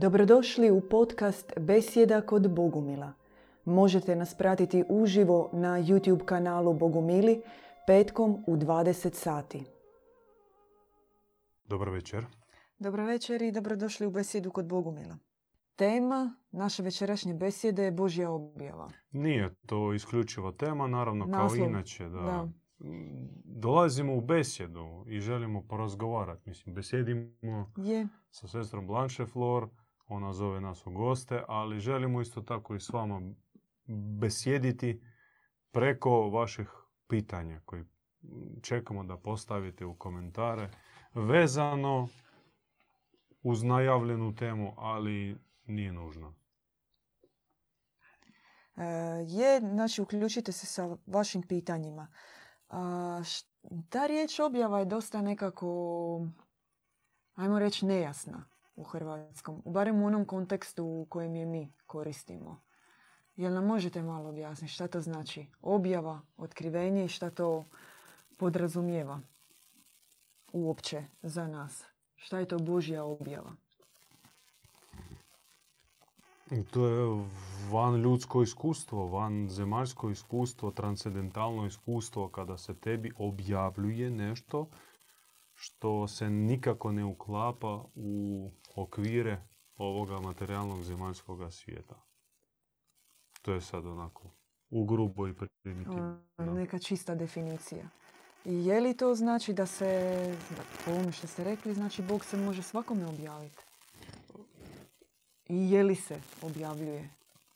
[0.00, 3.12] Dobrodošli u podcast Besjeda kod Bogumila.
[3.64, 7.42] Možete nas pratiti uživo na YouTube kanalu Bogumili
[7.86, 9.64] petkom u 20 sati.
[11.68, 12.26] Dobar večer.
[12.78, 15.18] Dobro večer i dobrodošli u Besjedu kod Bogumila.
[15.76, 18.90] Tema naše večerašnje besjede je Božja objava.
[19.10, 22.04] Nije to isključiva tema, naravno Naslov, kao inače.
[22.04, 22.20] Da.
[22.20, 22.48] da.
[23.44, 26.48] Dolazimo u besjedu i želimo porazgovarati.
[26.48, 29.68] Mislim, besjedimo Je, sa sestrom Blanche Flor,
[30.08, 33.20] ona zove nas u goste, ali želimo isto tako i s vama
[34.18, 35.02] besjediti
[35.70, 36.70] preko vaših
[37.06, 37.84] pitanja koji
[38.62, 40.70] čekamo da postavite u komentare
[41.14, 42.08] vezano
[43.42, 46.34] uz najavljenu temu, ali nije nužno.
[48.76, 48.84] E,
[49.26, 52.08] je, znači uključite se sa vašim pitanjima.
[52.68, 53.46] A, š-
[53.88, 55.66] ta riječ objava je dosta nekako,
[57.34, 59.62] ajmo reći, nejasna u hrvatskom.
[59.64, 62.60] Barem u onom kontekstu u kojem je mi koristimo.
[63.36, 65.46] Jel nam možete malo objasniti šta to znači?
[65.62, 67.64] Objava, otkrivenje i šta to
[68.38, 69.20] podrazumijeva
[70.52, 71.84] uopće za nas?
[72.14, 73.52] Šta je to Božja objava?
[76.70, 77.24] To je
[77.70, 84.68] van ljudsko iskustvo, van zemaljsko iskustvo, transcendentalno iskustvo kada se tebi objavljuje nešto
[85.60, 89.42] što se nikako ne uklapa u okvire
[89.76, 92.02] ovoga materijalnog zemaljskog svijeta.
[93.42, 94.30] To je sad onako
[94.70, 96.20] u grubo i primitivno.
[96.38, 97.88] Neka čista definicija.
[98.44, 100.14] I je li to znači da se,
[100.84, 103.62] po ovome što ste rekli, znači Bog se može svakome objaviti?
[105.48, 107.10] I je li se objavljuje?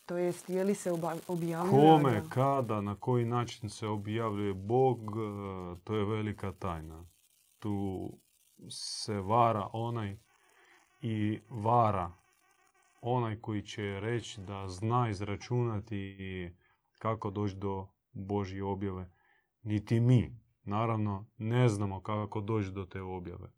[0.07, 0.93] To jest, je li se
[1.29, 1.71] objavljuje?
[1.71, 7.12] Kome, da- kada, na koji način se objavljuje Bog, e, to je velika tajna.
[7.63, 8.09] Tu
[8.69, 10.17] se vara onaj
[11.01, 12.13] i vara
[13.03, 16.17] onaj koji će reći da zna izračunati
[16.99, 19.11] kako doći do Božje objave.
[19.63, 23.53] Niti mi, naravno, ne znamo kako doći do te objave.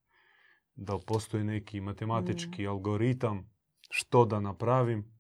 [0.75, 3.51] Da postoji neki matematički algoritam
[3.91, 5.19] što da napravim,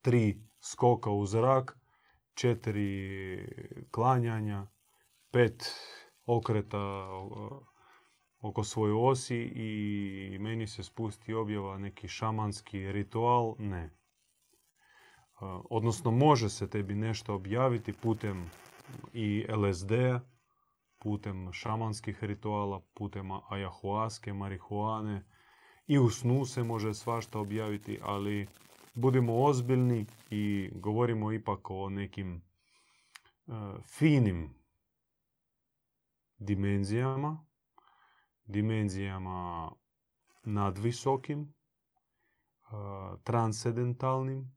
[0.00, 1.78] tri skoka u zrak,
[2.34, 3.38] četiri
[3.90, 4.66] klanjanja,
[5.30, 5.64] pet
[6.26, 7.08] okreta
[8.40, 13.82] oko svoje osi i meni se spusti objava neki šamanski ritual, ne.
[13.84, 13.90] E,
[15.70, 18.50] Odnosno može se tebi nešto objaviti putem
[19.12, 19.92] i LSD,
[20.98, 25.24] putem šamanskih rituala, putem ajahuaske, marihuane
[25.86, 28.48] i u snu se može svašta objaviti, ali
[28.94, 32.40] budimo ozbiljni i govorimo ipak o nekim e,
[33.86, 34.54] finim
[36.38, 37.47] dimenzijama,
[38.48, 39.72] dimenzijama
[40.42, 41.48] nadvisokim, e,
[43.24, 44.56] transcendentalnim,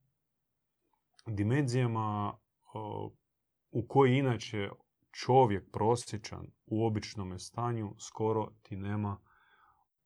[1.28, 2.38] dimenzijama
[2.74, 3.12] o,
[3.72, 4.70] u koji inače
[5.12, 9.18] čovjek prosječan u običnom stanju skoro ti nema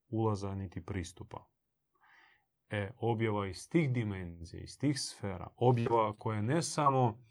[0.08, 1.46] ulaza niti pristupa.
[2.70, 7.26] E, objava iz tih dimenzija, iz tih sfera, objava koja ne samo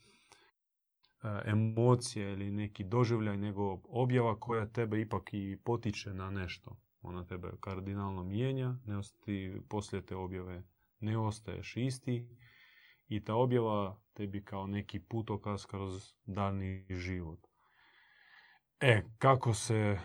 [1.44, 6.76] emocija ili neki doživljaj, nego objava koja tebe ipak i potiče na nešto.
[7.02, 10.62] Ona tebe kardinalno mijenja, ne osti, poslije te objave
[11.00, 12.28] ne ostaješ isti
[13.08, 17.46] i ta objava tebi kao neki putokaz kroz daljnji život.
[18.80, 19.98] E, kako se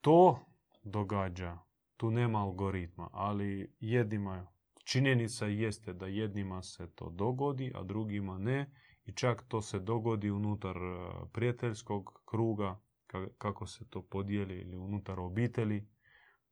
[0.00, 0.38] to
[0.82, 1.58] događa,
[1.96, 4.46] tu nema algoritma, ali jednima,
[4.84, 8.70] činjenica jeste da jednima se to dogodi, a drugima ne.
[9.04, 14.76] I čak to se dogodi unutar e, prijateljskog kruga, ka- kako se to podijeli ili
[14.76, 15.88] unutar obitelji.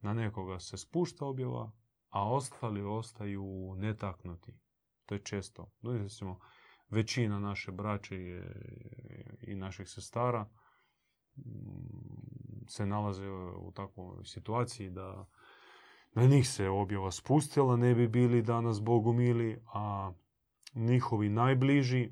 [0.01, 1.73] Na nekoga se spušta objava,
[2.09, 4.53] a ostali ostaju netaknuti.
[5.07, 5.73] To je često.
[5.83, 6.39] Recimo,
[6.89, 8.17] većina naše braće
[9.43, 10.49] i naših sestara
[11.37, 15.27] mm, se nalaze u takvoj situaciji da
[16.13, 20.13] na njih se objava spustila, ne bi bili danas Bogu mili, a
[20.75, 22.11] njihovi najbliži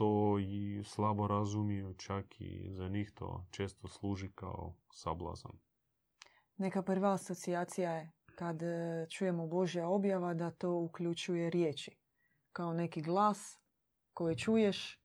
[0.00, 5.52] to i slabo razumiju, čak i za njih to često služi kao sablazan.
[6.56, 11.96] Neka prva asocijacija je kad e, čujemo Božja objava da to uključuje riječi.
[12.52, 13.58] Kao neki glas
[14.14, 15.00] koji čuješ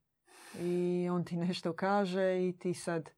[0.60, 3.10] i on ti nešto kaže i ti sad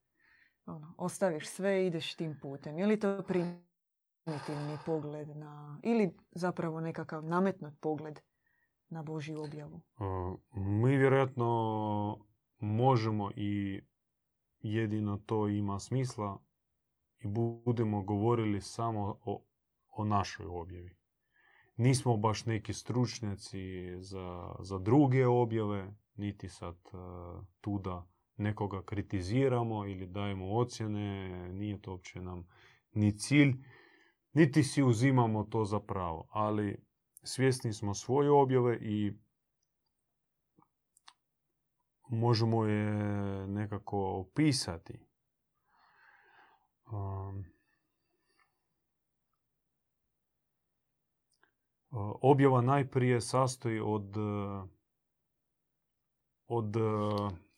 [0.65, 2.77] ono, ostaviš sve i ideš tim putem.
[2.77, 8.19] Je li to primitivni pogled na, ili zapravo nekakav nametnut pogled
[8.89, 9.81] na Božju objavu?
[9.99, 10.03] E,
[10.59, 11.47] Mi vjerojatno
[12.59, 13.81] možemo i
[14.59, 16.39] jedino to ima smisla
[17.19, 19.45] i budemo govorili samo o,
[19.89, 20.97] o našoj objavi.
[21.77, 23.59] nismo baš neki stručnjaci
[23.99, 28.07] za, za druge objave, niti sad uh, tu da
[28.37, 32.47] nekoga kritiziramo ili dajemo ocjene, nije to uopće nam
[32.93, 33.53] ni cilj,
[34.33, 36.86] niti si uzimamo to za pravo, ali
[37.27, 39.13] svjesni smo svoje objave i
[42.09, 42.93] možemo je
[43.47, 44.99] nekako opisati.
[46.91, 47.45] Um,
[52.21, 54.15] objava najprije sastoji od,
[56.47, 56.75] od,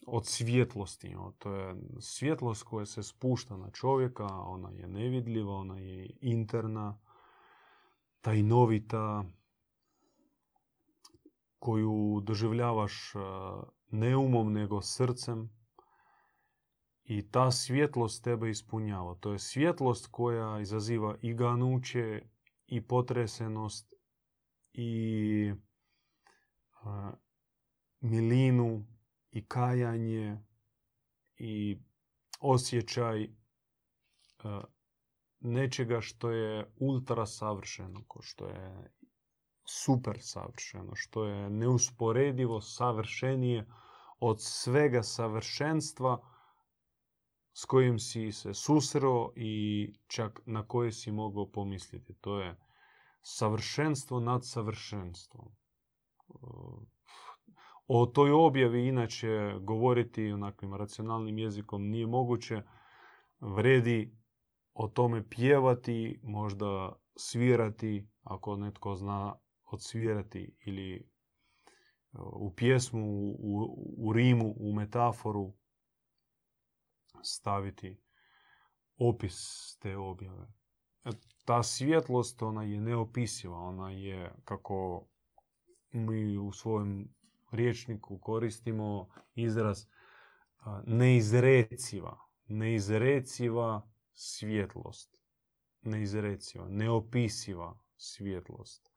[0.06, 1.16] od svjetlosti.
[1.38, 7.00] To je svjetlost koja se spušta na čovjeka, ona je nevidljiva, ona je interna,
[8.22, 9.24] tajnovita,
[11.60, 13.14] koju doživljavaš
[13.88, 15.50] ne umom nego srcem
[17.04, 19.16] i ta svjetlost tebe ispunjava.
[19.16, 22.22] To je svjetlost koja izaziva i ganuće
[22.68, 23.94] i potresenost
[24.74, 25.54] i
[28.00, 28.88] milinu
[29.32, 30.44] i kajanje
[31.38, 31.78] i
[32.40, 33.30] osjećaj
[35.40, 38.92] nečega što je ultra savršeno, što je
[39.70, 43.66] super savršeno, što je neusporedivo savršenije
[44.20, 46.22] od svega savršenstva
[47.54, 52.14] s kojim si se susreo i čak na koje si mogao pomisliti.
[52.14, 52.58] To je
[53.22, 55.52] savršenstvo nad savršenstvom.
[57.88, 62.62] O toj objavi inače govoriti onakvim racionalnim jezikom nije moguće.
[63.40, 64.18] Vredi
[64.74, 69.36] o tome pjevati, možda svirati, ako netko zna
[69.72, 71.10] odsvirati ili
[72.14, 73.06] u pjesmu,
[73.40, 75.54] u, u rimu, u metaforu
[77.24, 78.02] staviti
[78.98, 80.48] opis te objave.
[81.06, 81.10] E,
[81.46, 85.08] ta svjetlost, ona je neopisiva, ona je, kako
[85.92, 87.16] mi u svojem
[87.52, 89.86] riječniku koristimo izraz
[90.86, 92.18] neizreciva,
[92.48, 95.18] neizreciva svjetlost,
[95.82, 98.89] neizreciva, neopisiva svjetlost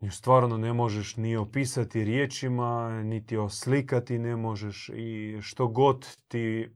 [0.00, 6.70] nju stvarno ne možeš ni opisati riječima, niti oslikati ne možeš i što god ti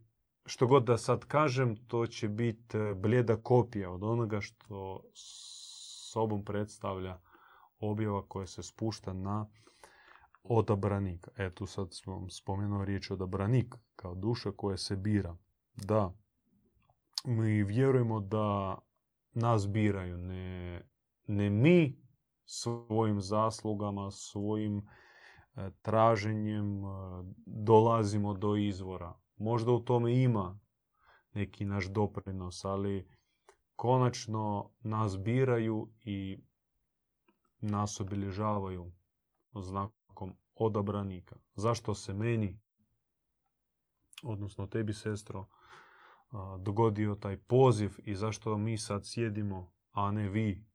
[0.47, 5.03] što god da sad kažem, to će biti e, bljeda kopija od onoga što
[6.13, 7.19] sobom predstavlja
[7.79, 9.47] objava koja se spušta na
[10.43, 11.31] odabranika.
[11.37, 15.37] E, tu sad smo spomenuo riječ odabranik kao duša koja se bira.
[15.75, 16.15] Da,
[17.25, 18.79] mi vjerujemo da
[19.33, 20.83] nas biraju, ne,
[21.27, 22.04] ne mi
[22.45, 26.89] svojim zaslugama, svojim e, traženjem e,
[27.47, 29.15] dolazimo do izvora.
[29.37, 30.59] Možda u tome ima
[31.33, 33.09] neki naš doprinos, ali
[33.77, 36.39] konačno nas biraju i
[37.61, 38.93] nas obilježavaju
[39.55, 41.37] znakom odabranika.
[41.55, 42.61] Zašto se meni,
[44.23, 45.47] odnosno tebi sestro, e,
[46.59, 50.74] dogodio taj poziv i zašto mi sad sjedimo, a ne vi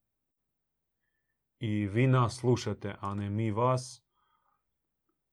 [1.59, 4.03] i vi nas slušate, a ne mi vas,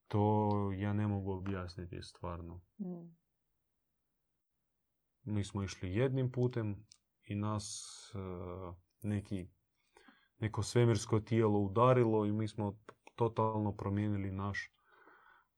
[0.09, 2.61] to ja ne mogu objasniti stvarno.
[2.79, 3.17] Mm.
[5.23, 6.87] Mi smo išli jednim putem
[7.25, 7.75] i nas
[8.15, 9.49] uh, neki,
[10.39, 12.79] neko svemirsko tijelo udarilo i mi smo
[13.15, 14.71] totalno promijenili naš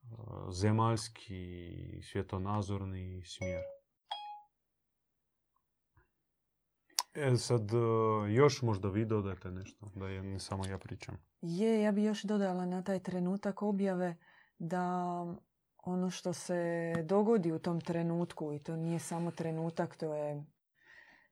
[0.03, 1.63] uh, zemaljski
[2.03, 3.78] svjetonazorni smjer.
[7.21, 7.77] E sad, e,
[8.33, 11.19] još možda vi dodate nešto, da je ne samo ja pričam.
[11.41, 14.17] Je, ja bi još dodala na taj trenutak objave
[14.59, 15.27] da
[15.77, 20.45] ono što se dogodi u tom trenutku, i to nije samo trenutak, to je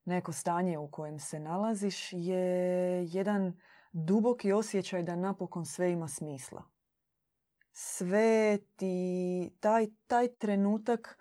[0.04, 3.60] neko stanje u kojem se nalaziš, je jedan
[3.92, 6.62] duboki osjećaj da napokon sve ima smisla.
[7.72, 11.18] Sve ti, taj, taj trenutak,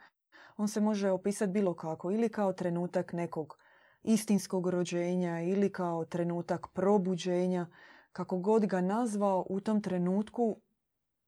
[0.58, 3.58] on se može opisati bilo kako, ili kao trenutak nekog
[4.06, 7.68] istinskog rođenja ili kao trenutak probuđenja,
[8.12, 10.58] kako god ga nazvao, u tom trenutku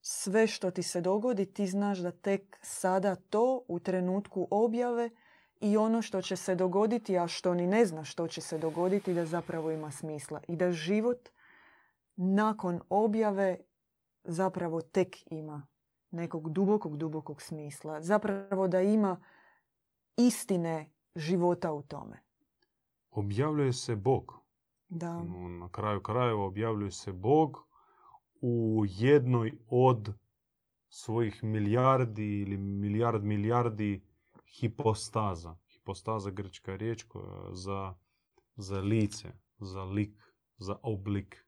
[0.02, 5.10] sve što ti se dogodi, ti znaš da tek sada to u trenutku objave
[5.62, 9.14] i ono što će se dogoditi, a što ni ne zna što će se dogoditi,
[9.14, 10.42] da zapravo ima smisla.
[10.48, 11.30] I da život
[12.16, 13.58] nakon objave
[14.24, 15.68] zapravo tek ima
[16.12, 18.02] nekog dubokog, dubokog smisla.
[18.02, 19.24] Zapravo da ima
[20.18, 22.27] istine života u tome
[23.12, 24.34] objavljuje se Bog.
[24.90, 25.24] Da.
[25.60, 27.68] Na kraju krajeva objavljuje se Bog
[28.42, 30.14] u jednoj od
[30.90, 34.04] svojih milijardi ili milijard milijardi
[34.60, 35.58] hipostaza.
[35.74, 37.06] Hipostaza grčka riječ
[37.52, 37.96] za,
[38.56, 40.24] za lice, za lik,
[40.58, 41.46] za oblik.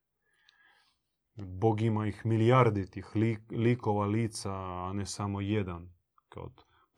[1.36, 3.08] Bog ima ih milijardi tih
[3.52, 5.94] likova, lica, a ne samo jedan.
[6.30, 6.50] Kao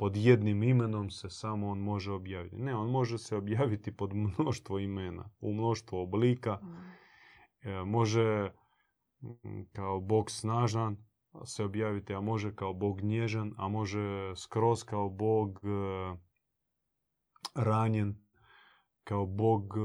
[0.01, 2.55] pod jednim imenom se samo on može objaviti.
[2.55, 6.59] Ne, on može se objaviti pod mnoštvo imena, u mnoštvo oblika.
[7.61, 8.51] E, može
[9.71, 10.97] kao Bog snažan
[11.45, 16.17] se objaviti, a može kao Bog nježan, a može skroz kao Bog e,
[17.55, 18.15] ranjen,
[19.03, 19.81] kao Bog e,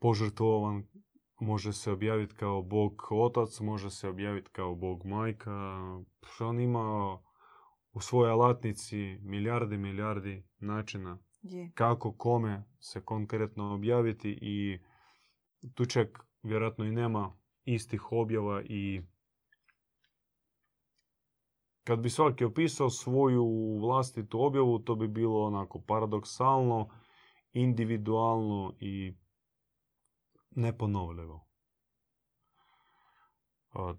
[0.00, 0.86] požrtvovan,
[1.40, 5.50] može se objaviti kao Bog otac, može se objaviti kao Bog majka.
[6.40, 7.18] On ima
[7.98, 11.18] u svojoj alatnici milijardi, milijardi načina
[11.74, 14.78] kako kome se konkretno objaviti i
[15.74, 19.02] tu čak vjerojatno i nema istih objava i
[21.84, 26.88] kad bi svaki opisao svoju vlastitu objavu, to bi bilo onako paradoksalno,
[27.52, 29.16] individualno i
[30.50, 31.46] neponovljivo.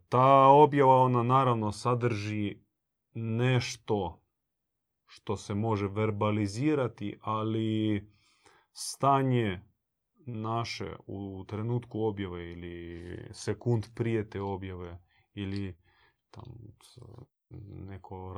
[0.09, 2.68] Ta objava ona naravno sadrži
[3.13, 4.21] nešto
[5.05, 8.09] što se može verbalizirati, ali
[8.71, 9.61] stanje
[10.25, 14.99] naše u trenutku objave ili sekund prije te objave
[15.33, 15.77] ili
[16.31, 16.43] tam
[17.87, 18.33] neko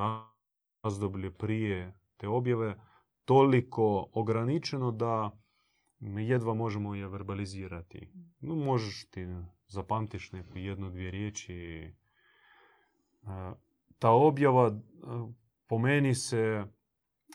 [0.84, 2.75] razdoblje prije te objave
[3.25, 5.42] toliko ograničeno da
[6.00, 8.12] mi jedva možemo je verbalizirati.
[8.40, 9.28] No, možeš ti
[9.68, 11.94] zapamtiš neku jednu, dvije riječi.
[14.01, 14.79] Ta objava
[15.67, 16.65] po meni se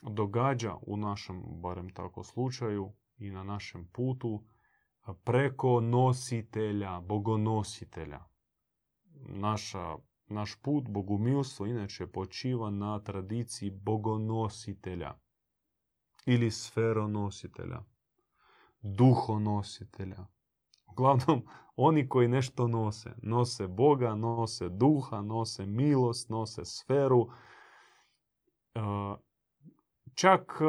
[0.03, 4.45] događa u našem, barem tako slučaju, i na našem putu
[5.25, 8.25] preko nositelja, bogonositelja.
[9.29, 9.97] Naša,
[10.27, 15.15] naš put, bogumilstvo, inače počiva na tradiciji bogonositelja
[16.27, 17.83] ili sferonositelja,
[18.81, 20.27] duhonositelja.
[20.97, 21.43] Uglavnom,
[21.77, 23.11] oni koji nešto nose.
[23.23, 27.29] Nose Boga, nose duha, nose milost, nose sferu.
[30.15, 30.61] Čak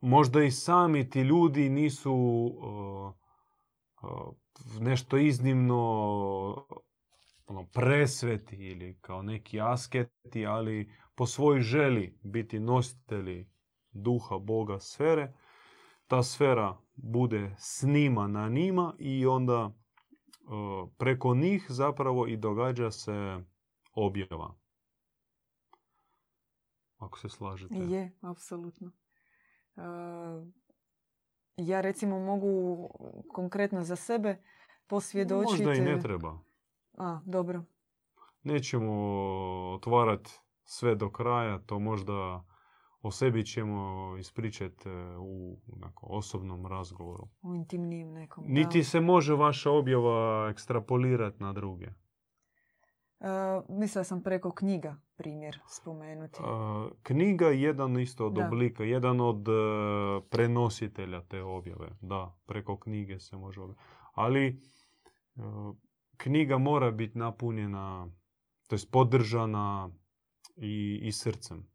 [0.00, 2.14] možda i sami ti ljudi nisu
[4.80, 5.82] nešto iznimno
[7.46, 13.50] ono, presveti ili kao neki asketi, ali po svojoj želi biti nositelji
[13.90, 15.32] duha Boga sfere,
[16.06, 19.70] ta sfera bude snima na njima i onda
[20.98, 23.44] preko njih zapravo i događa se
[23.92, 24.54] objava.
[26.96, 27.74] Ako se slažete.
[27.74, 28.90] Je, apsolutno.
[31.56, 32.88] Ja recimo mogu
[33.32, 34.42] konkretno za sebe
[34.86, 35.64] posvjedočiti...
[35.64, 36.38] Možda i ne treba.
[36.98, 37.64] A, dobro.
[38.42, 38.92] Nećemo
[39.74, 40.30] otvarati
[40.64, 42.44] sve do kraja, to možda
[43.04, 45.58] o sebi ćemo ispričati e, u
[46.02, 47.28] osobnom razgovoru.
[47.42, 48.44] U intimnijem nekom.
[48.46, 51.86] Niti se može vaša objava ekstrapolirati na druge.
[51.86, 53.28] Uh,
[53.68, 56.38] mislila sam preko knjiga primjer spomenuti.
[56.42, 59.54] Uh, knjiga je jedan isto od oblika, jedan od uh,
[60.30, 61.88] prenositelja te objave.
[62.00, 63.84] Da, preko knjige se može objaviti.
[64.14, 64.60] Ali
[66.16, 68.08] knjiga mora biti napunjena,
[68.66, 69.90] to je podržana
[70.56, 71.66] i, i srcem.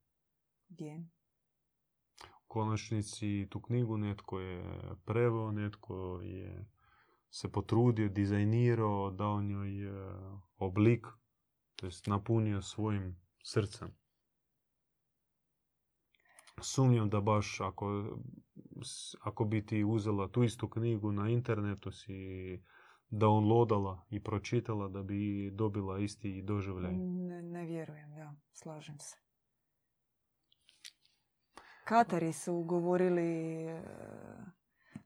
[2.49, 4.63] Konačnici tu knjigu netko je
[5.05, 6.65] preveo, netko je
[7.29, 9.71] se potrudio, dizajnirao, dao njoj
[10.57, 11.07] oblik
[11.79, 13.91] to jest napunio svojim srcem.
[16.61, 18.17] Sumnjam da baš ako,
[19.21, 22.13] ako bi ti uzela tu istu knjigu na internetu si
[23.09, 26.93] downloadala i pročitala da bi dobila isti doživljaj.
[26.97, 29.28] Ne, ne vjerujem, da, slažem se.
[31.89, 33.81] Katari su govorili e,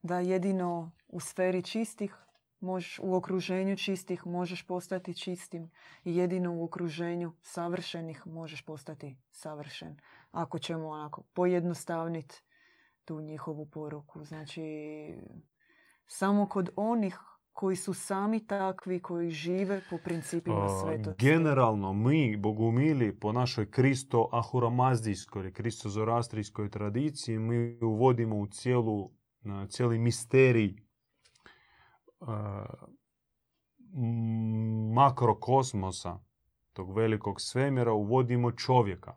[0.01, 2.15] da jedino u sferi čistih
[2.59, 5.71] možeš u okruženju čistih možeš postati čistim
[6.03, 9.97] i jedino u okruženju savršenih možeš postati savršen.
[10.31, 12.43] Ako ćemo onako pojednostavniti
[13.05, 14.23] tu njihovu poruku.
[14.23, 14.63] Znači,
[16.07, 17.19] samo kod onih
[17.53, 21.25] koji su sami takvi, koji žive po principima svetosti.
[21.25, 29.11] Generalno, mi, bogumili, po našoj kristo-ahuramazdijskoj, kristo-zorastrijskoj tradiciji, mi uvodimo u cijelu,
[29.69, 30.75] cijeli misterij
[34.93, 36.19] makrokosmosa,
[36.73, 39.15] tog velikog svemira, uvodimo čovjeka.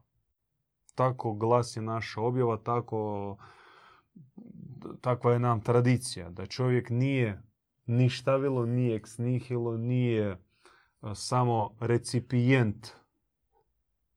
[0.95, 3.37] Tako glasi naša objava, tako,
[5.01, 7.43] takva je nam tradicija, da čovjek nije
[7.87, 10.39] ništavilo, nije ex nihilo, nije
[11.15, 12.89] samo recipijent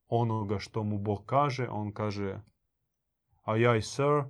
[0.08, 1.68] onoga što mu Bog kaže.
[1.70, 2.40] On kaže,
[3.44, 4.24] a jaj sir,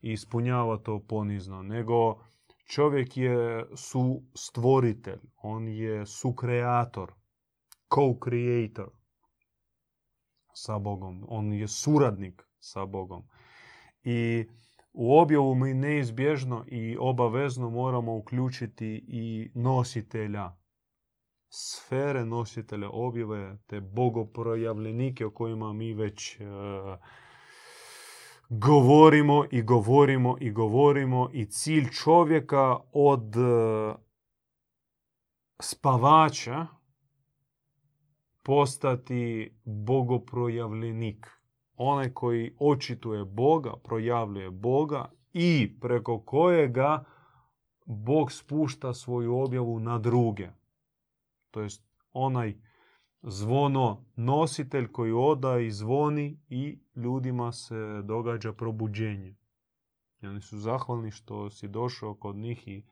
[0.00, 2.24] i ispunjava to ponizno, nego
[2.66, 7.12] čovjek je su stvoritelj, on je sukreator,
[7.88, 8.88] co-creator
[10.54, 13.28] sa Bogom, on je suradnik sa Bogom.
[14.04, 14.46] I
[14.96, 20.56] u objavu mi neizbježno i obavezno moramo uključiti i nositelja
[21.48, 26.44] sfere nositelja objave, te bogoprojavljenike o kojima mi već e,
[28.48, 33.94] govorimo i govorimo i govorimo i cilj čovjeka od e,
[35.60, 36.66] spavača
[38.42, 41.35] postati bogoprojavljenik.
[41.76, 47.04] Onaj koji očituje Boga, projavljuje Boga i preko kojega
[47.84, 50.48] Bog spušta svoju objavu na druge
[51.56, 52.54] to jest onaj
[53.22, 59.34] zvono nositelj koji oda i zvoni i ljudima se događa probuđenje.
[60.22, 62.82] I oni su zahvalni što si došao kod njih i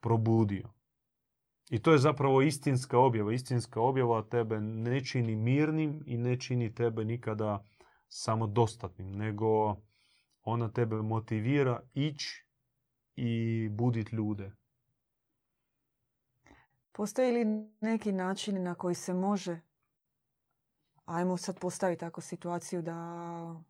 [0.00, 0.68] probudio.
[1.70, 3.32] I to je zapravo istinska objava.
[3.32, 7.64] Istinska objava tebe ne čini mirnim i ne čini tebe nikada
[8.08, 9.76] samodostatnim, nego
[10.44, 12.46] ona tebe motivira ići
[13.16, 14.52] i budit ljude.
[16.92, 17.44] Postoji li
[17.80, 19.60] neki način na koji se može,
[21.04, 23.62] ajmo sad postaviti tako situaciju da,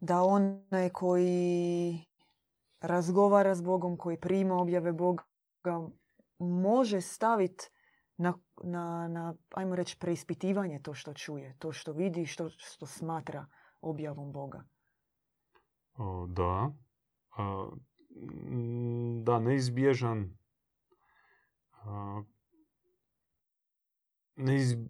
[0.00, 2.04] da onaj koji
[2.80, 5.22] razgovara s Bogom, koji prima objave Boga,
[6.38, 7.70] može staviti
[8.22, 13.46] na, na, na, ajmo reći, preispitivanje to što čuje, to što vidi, što, što smatra
[13.80, 14.64] objavom Boga.
[15.94, 16.72] O, da.
[19.22, 20.38] da, neizbježan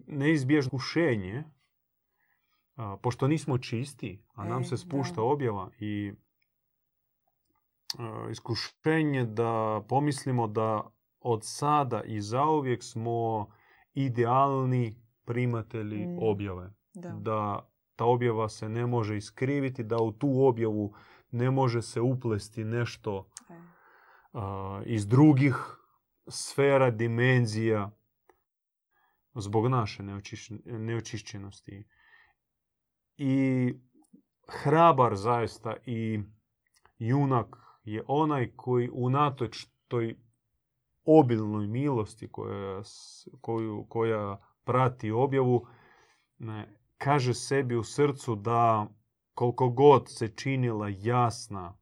[0.07, 1.43] neizbježno kušenje,
[3.01, 6.13] pošto nismo čisti, a nam e, se spušta objava i
[8.31, 10.92] iskušenje da pomislimo da
[11.23, 13.47] od sada i zauvijek smo
[13.93, 16.73] idealni primatelji mm, objave.
[16.93, 17.09] Da.
[17.09, 20.93] da ta objava se ne može iskriviti, da u tu objavu
[21.31, 23.53] ne može se uplesti nešto e.
[24.85, 25.55] iz drugih
[26.27, 27.91] sfera, dimenzija,
[29.35, 30.03] zbog naše
[30.65, 31.87] neočišćenosti.
[33.17, 33.73] I
[34.47, 36.19] hrabar zaista i
[36.97, 40.15] junak je onaj koji unatoč toj
[41.05, 42.81] obilnoj milosti koja,
[43.41, 45.67] koju, koja prati objavu,
[46.39, 48.87] ne, kaže sebi u srcu da
[49.33, 51.77] koliko god se činila jasna,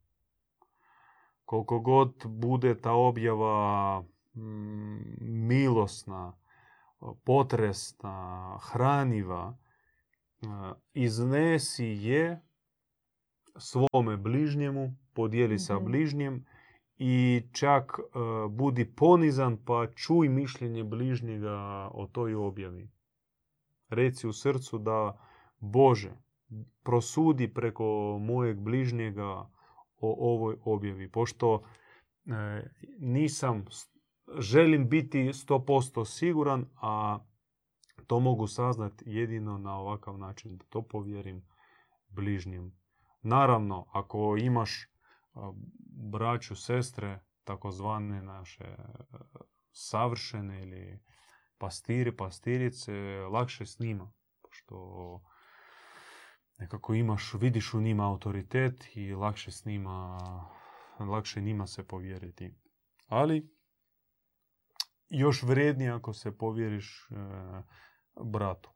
[1.44, 4.00] koliko god bude ta objava
[4.34, 6.38] mm, milosna,
[7.24, 9.58] potresna, hraniva,
[10.42, 10.46] e,
[10.94, 12.42] iznesi je
[13.56, 15.84] svome bližnjemu, podijeli sa mhm.
[15.84, 16.46] bližnjem
[17.04, 21.56] i čak e, budi ponizan pa čuj mišljenje bližnjega
[21.94, 22.90] o toj objavi.
[23.88, 25.18] Reci u srcu da
[25.58, 26.12] Bože,
[26.82, 29.28] prosudi preko mojeg bližnjega
[30.00, 31.10] o ovoj objavi.
[31.10, 33.64] Pošto e, nisam
[34.38, 37.18] želim biti 100% siguran, a
[38.06, 41.42] to mogu saznati jedino na ovakav način, da to povjerim
[42.08, 42.72] bližnjim.
[43.22, 44.91] Naravno, ako imaš
[46.10, 48.76] braću, sestre, takozvane naše
[49.72, 51.00] savršene ili
[51.58, 52.92] pastiri, pastirice,
[53.32, 54.76] lakše s njima, pošto
[56.58, 60.18] nekako imaš, vidiš u njima autoritet i lakše s njima,
[60.98, 62.54] lakše njima se povjeriti.
[63.06, 63.52] Ali
[65.08, 67.14] još vrednije ako se povjeriš e,
[68.24, 68.70] bratu.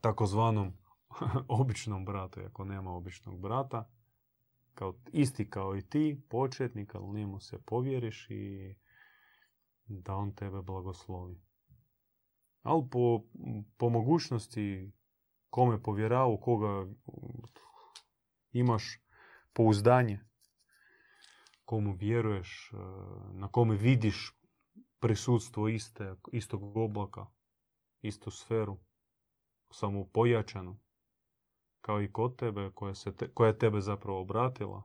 [0.00, 0.72] Takozvanom
[1.60, 3.90] običnom bratu, ako nema običnog brata.
[4.74, 8.74] Kao, isti kao i ti, početnik, ali njemu se povjeriš i
[9.86, 11.40] da on tebe blagoslovi.
[12.62, 13.22] Ali po,
[13.76, 14.92] po mogućnosti
[15.50, 16.86] kome povjerava, u koga
[18.52, 19.00] imaš
[19.52, 20.20] pouzdanje,
[21.64, 22.76] komu vjeruješ, e,
[23.32, 24.34] na kome vidiš
[25.00, 27.26] prisutstvo iste, istog oblaka,
[28.02, 28.78] istu sferu,
[29.70, 30.76] samo pojačanu,
[31.84, 34.82] kao i kod tebe, koja, se koja je tebe zapravo obratila,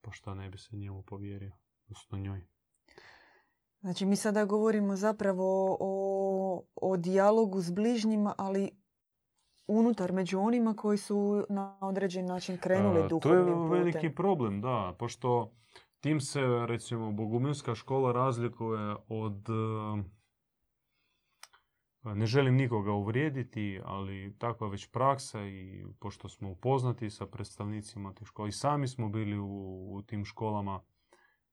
[0.00, 1.52] pa šta ne bi se njemu povjerio,
[1.84, 2.46] odnosno njoj.
[3.80, 8.70] Znači mi sada govorimo zapravo o, o dijalogu s bližnjima, ali
[9.66, 13.68] unutar među onima koji su na određen način krenuli duhovnim putem.
[13.68, 15.52] To je veliki problem, da, pošto
[16.00, 19.48] Tim se, recimo, bogumilska škola razlikuje od
[22.02, 28.26] Ne želim nikoga uvrijediti, ali takva već praksa i pošto smo upoznati sa predstavnicima tih
[28.26, 30.82] škola i sami smo bili u, u tim školama,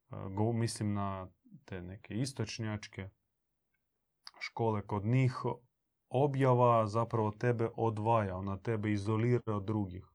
[0.10, 1.28] go, mislim na
[1.66, 3.10] te neke istočnjačke
[4.40, 5.34] škole, kod njih
[6.10, 10.06] objava zapravo tebe odvaja, ona tebe izolira od drugih.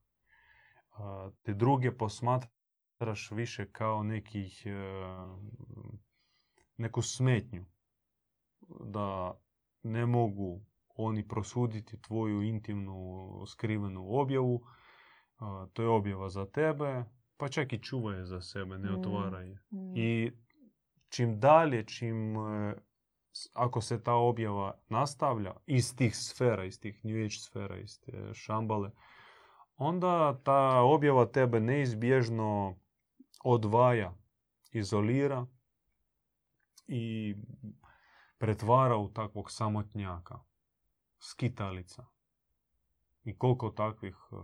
[1.42, 4.70] Te druge posmatraš više kao nekih, e,
[6.76, 7.64] neku smetnju.
[8.84, 9.38] Da
[9.82, 10.60] ne mogu
[10.96, 14.62] oni prosuditi tvoju intimnu skrivenu objavu.
[15.72, 17.04] To je objava za tebe,
[17.36, 19.50] pa čak i čuvaj za sebe, ne mm, otvaraj.
[19.50, 19.96] Mm.
[19.96, 20.32] I
[21.08, 22.74] čim dalje, čim e,
[23.52, 28.34] ako se ta objava nastavlja iz tih sfera, iz tih New Age sfera, iz te
[28.34, 28.90] šambale,
[29.76, 32.76] onda ta objava tebe neizbježno
[33.44, 34.14] odvaja,
[34.72, 35.46] izolira
[36.86, 37.34] i
[38.42, 40.38] pretvara u takvog samotnjaka,
[41.18, 42.06] skitalica.
[43.24, 44.36] I koliko takvih e,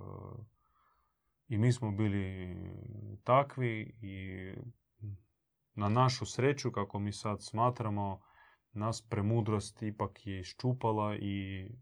[1.49, 2.57] i mi smo bili
[3.25, 4.17] takvi i
[5.75, 8.21] na našu sreću, kako mi sad smatramo,
[8.73, 11.75] nas premudrost ipak je iščupala i e,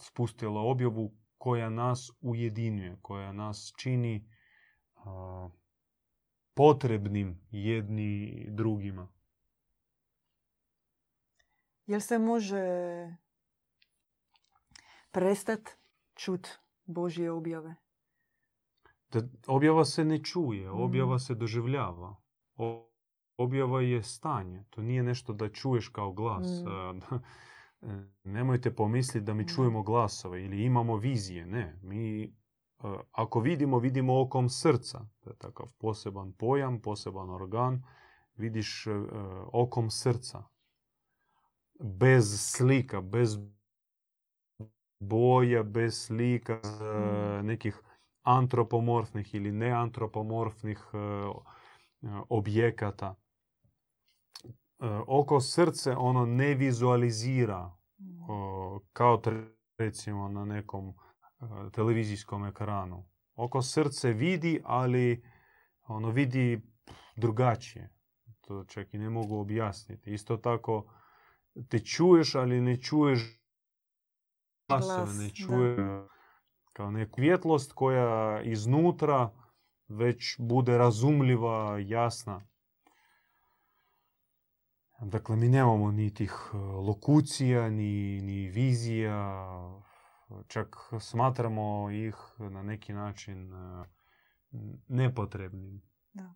[0.00, 4.28] spustila objavu koja nas ujedinjuje, koja nas čini
[6.54, 9.13] potrebnim jedni drugima.
[11.86, 12.66] Jel se može
[15.10, 15.60] prestat
[16.14, 16.48] čut
[16.84, 17.74] Božje objave?
[19.10, 21.18] Da objava se ne čuje, objava mm.
[21.18, 22.16] se doživljava.
[23.36, 24.64] Objava je stanje.
[24.70, 26.48] To nije nešto da čuješ kao glas.
[26.48, 27.14] Mm.
[28.24, 31.46] Nemojte pomisliti da mi čujemo glasove ili imamo vizije.
[31.46, 32.34] Ne, mi
[33.12, 35.06] ako vidimo, vidimo okom srca.
[35.20, 37.82] To je takav poseban pojam, poseban organ.
[38.36, 38.86] Vidiš
[39.52, 40.53] okom srca
[41.80, 43.38] bez slika, bez
[45.00, 47.46] boja, bez slika, mm.
[47.46, 47.82] nekih
[48.22, 50.98] antropomorfnih ili neantropomorfnih e,
[52.28, 53.14] objekata.
[53.14, 58.78] E, oko srce ono ne vizualizira mm.
[58.92, 59.20] kao
[59.78, 60.94] recimo na nekom e,
[61.72, 63.04] televizijskom ekranu.
[63.34, 65.24] Oko srce vidi, ali
[65.86, 66.60] ono vidi
[67.16, 67.90] drugačije.
[68.40, 70.12] To čak i ne mogu objasniti.
[70.12, 70.90] Isto tako
[71.68, 73.40] te čuješ, ali ne čuješ
[74.68, 76.10] glasove, ne čuješ
[76.72, 79.30] kao neku vjetlost koja iznutra
[79.88, 82.46] već bude razumljiva, jasna.
[85.00, 86.54] Dakle, mi nemamo ni tih
[86.86, 89.46] lokucija, ni, ni vizija,
[90.46, 93.52] čak smatramo ih na neki način
[94.88, 95.82] nepotrebnim.
[96.12, 96.34] Da.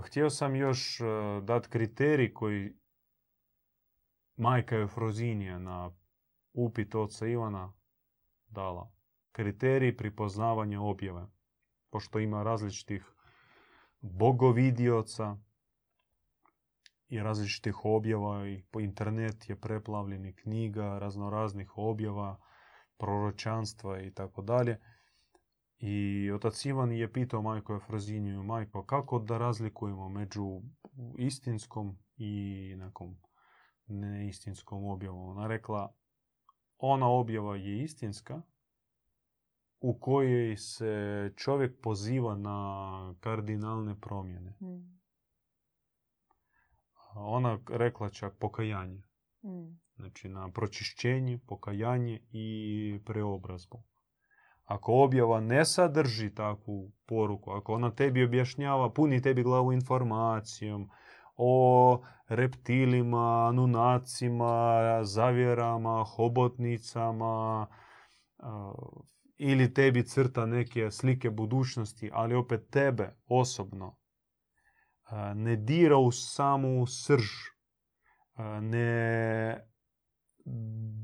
[0.00, 1.04] Htio sam još e,
[1.42, 2.72] dati kriterij koji
[4.36, 5.90] majka Eufrozinija na
[6.52, 7.72] upit oca Ivana
[8.46, 8.92] dala.
[9.32, 11.26] Kriterij pripoznavanja objave.
[11.90, 13.14] Pošto ima različitih
[14.00, 15.36] bogovidioca
[17.08, 22.40] i različitih objava i po internet je preplavljeni knjiga, raznoraznih objava,
[22.96, 24.80] proročanstva i tako dalje.
[25.78, 30.60] I otac Ivan je pitao majko Efroziniju, majko, kako da razlikujemo među
[31.18, 33.16] istinskom i nekom
[33.86, 35.28] neistinskom objavom?
[35.28, 35.94] Ona rekla,
[36.78, 38.42] ona objava je istinska,
[39.80, 44.56] u kojoj se čovjek poziva na kardinalne promjene.
[44.60, 45.00] Mm.
[47.14, 49.02] Ona rekla čak pokajanje.
[49.42, 49.80] Mm.
[49.96, 53.82] Znači na pročišćenje, pokajanje i preobrazbu.
[54.64, 60.88] Ako objava ne sadrži takvu poruku, ako ona tebi objašnjava, puni tebi glavu informacijom
[61.36, 67.66] o reptilima, nunacima, zavjerama, hobotnicama,
[69.36, 73.96] ili tebi crta neke slike budućnosti, ali opet tebe osobno
[75.34, 77.30] ne dira u samu srž,
[78.60, 79.68] ne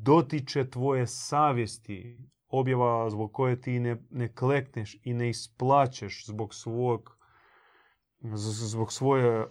[0.03, 2.19] dotiče tvoje savjesti,
[2.51, 7.21] objava zbog koje ti ne, ne klekneš i ne isplaćeš zbog svog
[8.71, 9.47] zbog svoje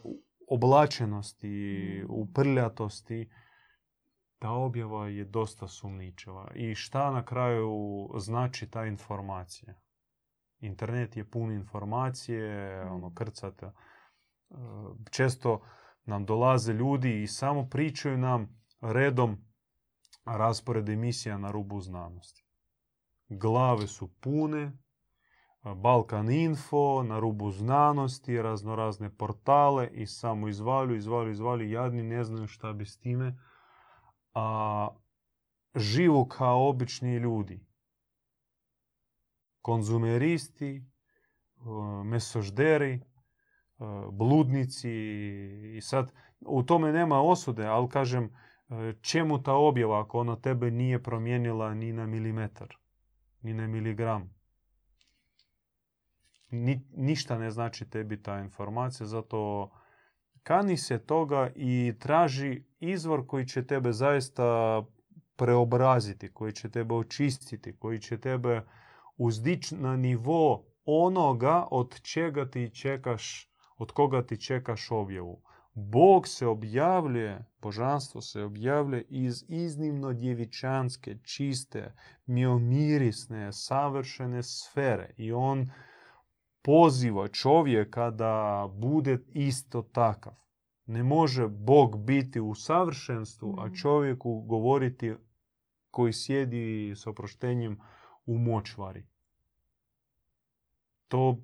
[0.50, 2.06] oblačenosti, mm.
[2.10, 3.30] uprljatosti,
[4.40, 6.52] ta objava je dosta sumničeva.
[6.56, 7.70] I šta na kraju
[8.18, 9.74] znači ta informacija?
[10.60, 12.92] Internet je pun informacije, mm.
[12.92, 13.66] ono, krcate.
[13.66, 13.74] E,
[15.12, 15.62] često
[16.06, 19.38] nam dolaze ljudi i samo pričaju nam redom
[20.26, 22.49] raspored emisija na rubu znanosti
[23.30, 24.72] glave su pune,
[25.76, 31.70] Balkan Info, na rubu znanosti, raznorazne portale i samo izvalju, izvalju, izvalju.
[31.70, 33.40] Jadni ne znaju šta bi s time.
[34.34, 34.88] A
[35.76, 37.66] živu kao obični ljudi.
[39.62, 40.86] Konzumeristi,
[42.04, 43.02] mesožderi,
[44.12, 44.92] bludnici
[45.78, 48.36] i sad u tome nema osude, ali kažem
[49.02, 52.78] čemu ta objava ako ona tebe nije promijenila ni na milimetar,
[53.42, 54.34] ni na miligram.
[56.52, 59.72] Ni, ništa ne znači tebi ta informacija, zato
[60.44, 64.82] kani se toga i traži izvor koji će tebe zaista
[65.36, 68.62] preobraziti, koji će tebe očistiti, koji će tebe
[69.18, 75.42] uzdići na nivo onoga od čega ti čekaš, od koga ti čekaš objavu.
[75.88, 81.94] Bog se objavljuje, božanstvo se objavljuje iz iznimno djevičanske, čiste,
[82.26, 85.14] miomirisne, savršene sfere.
[85.18, 85.70] I on
[86.62, 90.34] poziva čovjeka da bude isto takav.
[90.86, 95.14] Ne može Bog biti u savršenstvu, a čovjeku govoriti
[95.92, 97.80] koji sjedi s oproštenjem
[98.26, 99.06] u močvari.
[101.08, 101.38] To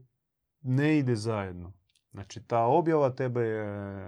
[0.62, 1.74] ne ide zajedno.
[2.16, 3.42] Znači, ta objava tebe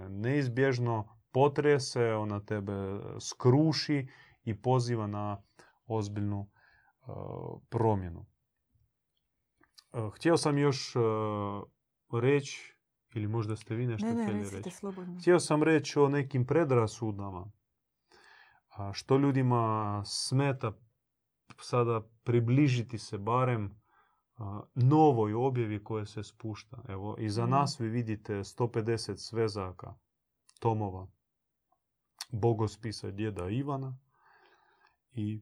[0.10, 2.74] neizbježno potrese, ona tebe
[3.20, 4.08] skruši
[4.44, 5.44] i poziva na
[5.86, 8.26] ozbiljnu uh, promjenu.
[9.94, 10.94] Uh, htio sam još
[12.22, 12.78] reći,
[13.14, 14.70] ili možda ste vi nešto Ne, ne, htjeli reći.
[14.72, 15.20] slobodno.
[15.20, 17.52] Htio sam reći o nekim predrasudama.
[18.94, 20.72] Što ljudima smeta
[21.62, 23.82] sada približiti se barem
[24.76, 26.84] novoj objavi koja se spušta.
[26.88, 27.52] Evo, iza Mhm.
[27.52, 29.96] nas vi vidite 150 svezaka,
[30.60, 31.08] tomova
[32.32, 33.98] bogospisa djeda Ivana
[35.12, 35.42] i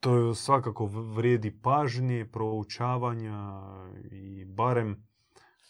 [0.00, 3.60] to je svakako vrijedi pažnje, proučavanja
[4.10, 5.06] i barem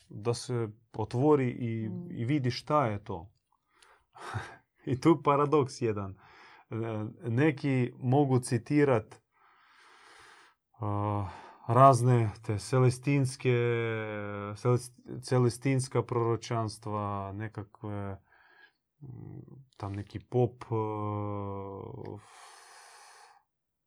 [0.08, 2.10] da se otvori i, Mm.
[2.10, 3.30] i vidi šta je to.
[4.86, 6.14] I tu paradoks jedan.
[6.70, 6.74] E,
[7.22, 9.27] Neki mogu citirat a,
[11.66, 13.52] razne te celestinske,
[14.56, 18.18] celes- celestinska proročanstva, nekakve
[19.00, 19.40] mm,
[19.76, 22.20] tam neki pop uh,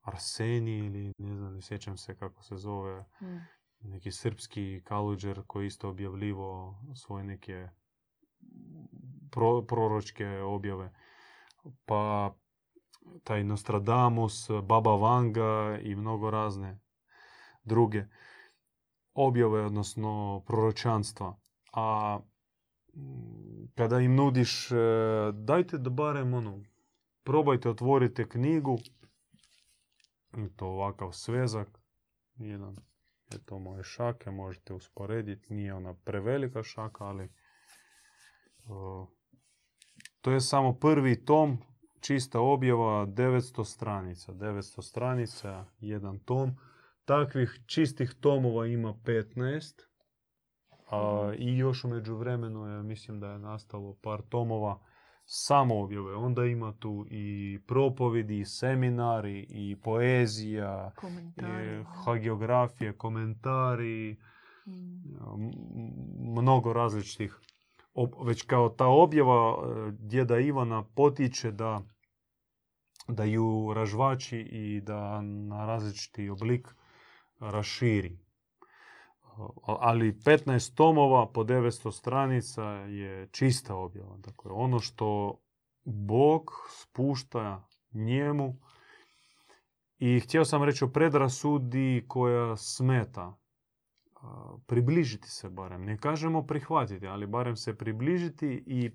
[0.01, 3.37] Arsenij ili ne znam, ne sjećam se kako se zove, Mm.
[3.79, 7.69] neki srpski kaluđer koji isto objavljivo svoje neke
[9.31, 10.93] pro, proročke objave.
[11.85, 12.33] Pa
[13.23, 16.79] taj Nostradamus, Baba Vanga i mnogo razne
[17.63, 18.03] druge
[19.13, 21.37] objave, odnosno proročanstva.
[21.73, 22.19] A
[22.93, 24.75] mm, kada im nudiš, e,
[25.33, 26.63] dajte da barem ono,
[27.23, 28.77] probajte, otvorite knjigu,
[30.37, 31.79] i to ovakav svezak,
[32.35, 32.75] jedan,
[33.35, 37.29] eto moje šake, možete usporediti, nije ona prevelika šaka, ali
[38.67, 39.07] o,
[40.21, 41.57] to je samo prvi tom,
[42.01, 46.51] čista objava, 900 stranica, 900 stranica, jedan tom.
[47.05, 49.81] Takvih čistih tomova ima 15,
[50.89, 54.79] a, i još u međuvremenu je, mislim da je nastalo par tomova
[55.25, 56.15] samo objave.
[56.15, 61.79] Onda ima tu i propovedi, i seminari, i poezija, Komentari.
[61.79, 64.17] i hagiografije, komentari,
[64.67, 64.71] Mm.
[65.35, 65.51] m-
[66.31, 67.39] mnogo različitih.
[68.25, 71.81] Već kao ta objava e, djeda Ivana potiče da,
[73.07, 76.67] da ju ražvači i da na različiti oblik
[77.39, 78.19] raširi.
[79.67, 84.17] A- Ali 15 tomova po 900 stranica je čista objava.
[84.17, 85.39] Dakle, ono što
[85.83, 88.55] Bog spušta njemu
[89.97, 93.37] i htio sam reći o predrasudi koja smeta.
[94.67, 95.85] Približiti se barem.
[95.85, 98.91] Ne kažemo prihvatiti, ali barem se približiti i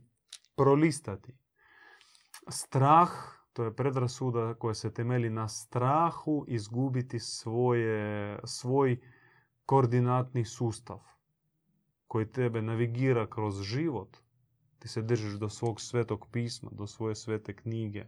[0.56, 1.32] prolistati.
[2.48, 3.10] Strah,
[3.52, 9.00] to je predrasuda koja se temeli na strahu izgubiti svoje, svoj
[9.66, 11.00] koordinatni sustav
[12.06, 14.16] koji tebe navigira kroz život.
[14.78, 18.04] Ti se držiš do svog svetog pisma, do svoje svete knjige.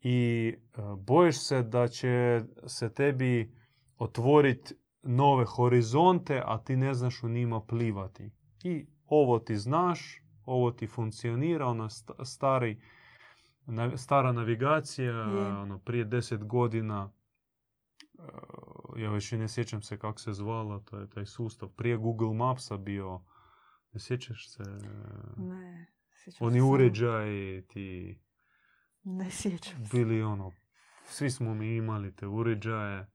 [0.00, 3.54] I e, bojiš se da će se tebi
[3.98, 8.30] otvoriti nove horizonte, a ti ne znaš u njima plivati.
[8.64, 12.80] I ovo ti znaš, ovo ti funkcionira, ona sta- stari,
[13.96, 15.46] stara navigacija, Je.
[15.52, 17.12] ono, prije deset godina,
[18.18, 18.22] e,
[18.96, 22.34] ja već i ne sjećam se kako se zvala, to je taj sustav, prije Google
[22.34, 23.20] Mapsa bio,
[23.92, 24.62] ne sjećaš se,
[25.36, 28.18] Ne, sjećam oni se uređaji ti
[29.02, 29.96] Ne sjećam se.
[29.96, 30.52] bili ono
[31.04, 33.06] Svi smo mi imali te uređaje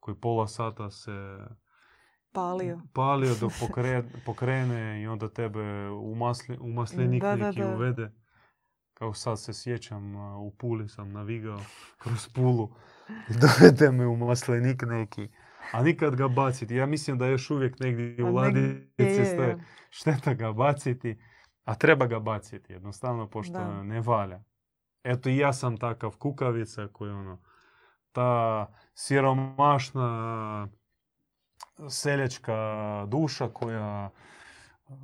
[0.00, 1.38] koji pola sata se
[2.32, 2.80] Palio.
[2.94, 7.74] palio dok pokre- pokrene i onda tebe u, masli, u maslenik Da, neki da.
[7.76, 8.12] uvede.
[8.94, 11.60] Kao sad se sjećam, u Puli sam navigao
[11.98, 12.74] kroz Pulu
[13.40, 15.28] dovede me u maslenik neki.
[15.72, 16.74] A nikad ga baciti.
[16.74, 19.58] Ja mislim da još uvijek negdje u negdje ladici je, stoje.
[19.90, 21.18] Šteta ga baciti,
[21.64, 24.42] a treba ga baciti jednostavno pošto ne valja.
[25.04, 27.42] Eto i ja sam takav kukavica koji ono,
[28.12, 30.68] ta siromašna
[31.88, 32.56] seljačka
[33.08, 34.96] duša koja uh,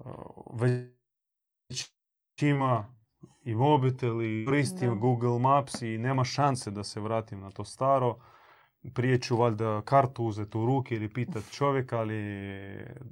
[0.61, 1.91] već
[2.43, 2.95] ima
[3.45, 4.95] i mobitel i koristim Da.
[4.95, 8.19] Google Maps i nema šanse da se vratim na to staro.
[8.95, 12.15] Prije ću valjda kartu uzeti u ruke ili pitat čovjeka, ali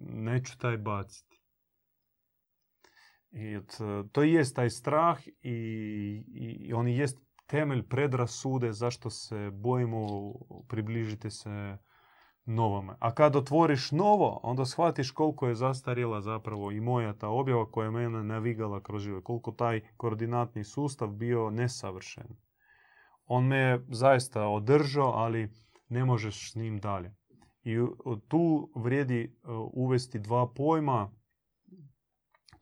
[0.00, 1.40] neću taj baciti.
[3.30, 3.78] I et,
[4.12, 7.18] to jest taj strah i, i, i on jest
[7.52, 10.32] temelj predrasude zašto se bojimo
[10.68, 11.76] približiti se
[12.44, 12.94] novome.
[12.98, 17.84] A kad otvoriš novo, onda shvatiš koliko je zastarjela zapravo i moja ta objava koja
[17.84, 19.24] je mene navigala kroz život.
[19.24, 22.36] Koliko taj koordinatni sustav bio nesavršen.
[23.26, 25.50] On me je zaista održao, ali
[25.88, 27.14] ne možeš s njim dalje.
[27.64, 27.76] I
[28.28, 31.10] tu vrijedi uh, uvesti dva pojma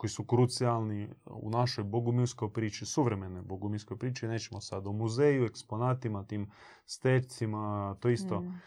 [0.00, 4.28] koji su krucijalni u našoj bogumilskoj priči, suvremene bogumilskoj priči.
[4.28, 6.50] Nećemo sad o muzeju, eksponatima, tim
[6.86, 8.60] stecima, to isto Mm.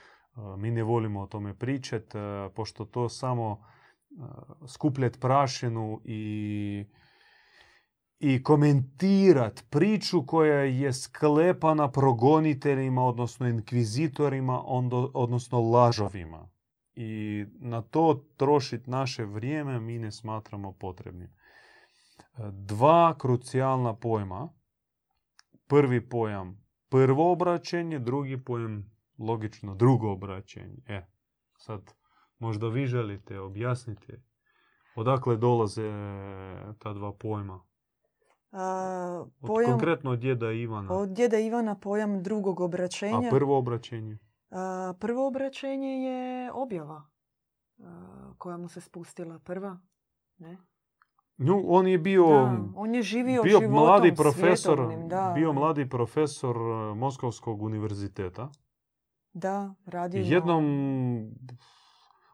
[0.58, 2.18] Mi ne volimo o tome pričati,
[2.56, 4.28] pošto to samo uh,
[4.68, 6.86] skupljat prašinu i,
[8.20, 14.62] i komentirat priču koja je sklepana progoniteljima, odnosno inkvizitorima,
[15.14, 16.50] odnosno lažovima.
[16.96, 21.30] I na to trošiti naše vrijeme mi ne smatramo potrebnim.
[22.38, 24.50] Uh, Dva krucijalna pojma.
[25.68, 30.78] Prvi pojam prvo obraćenje, drugi pojam logično drugo obraćenje.
[30.88, 31.06] E,
[31.58, 31.94] sad
[32.40, 34.14] možda vi želite objasniti
[34.96, 35.92] odakle dolaze
[36.80, 37.64] ta dva pojma.
[38.52, 40.94] A, Od, pojam, Konkretno od djeda Ivana.
[40.94, 43.30] od djeda Ivana pojam drugog A obraćenja.
[43.30, 44.18] prvo obraćenje?
[45.00, 47.04] Prvo obraćenje je objava
[48.38, 49.78] koja mu se spustila prva.
[50.38, 50.58] Ne?
[51.38, 55.32] Nju, on je bio, Da, on je živio bio mladi profesor, da.
[55.36, 58.50] bio mladi profesor e, Moskovskog univerziteta.
[59.34, 60.64] Da, radio na- jednom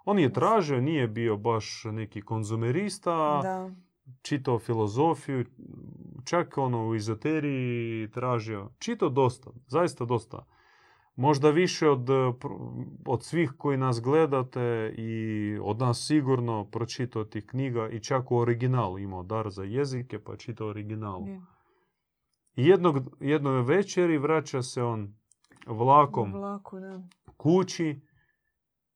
[0.06, 3.72] on je tražio, nije bio baš neki konzumerista, Da,
[4.22, 5.46] čitao filozofiju,
[6.26, 8.70] čak ono u izoteriji tražio.
[8.80, 10.46] Čitao dosta, zaista dosta.
[11.20, 17.46] Možda više od, pr- od svih koji nas gledate i od nas sigurno pročitao tih
[17.46, 21.28] knjiga i čak u originalu imao dar za jezike pa čitao originalu.
[22.56, 25.16] I jednog, jednoj večeri vraća se on
[25.68, 27.02] vlakom Vlaku, da.
[27.38, 28.02] kući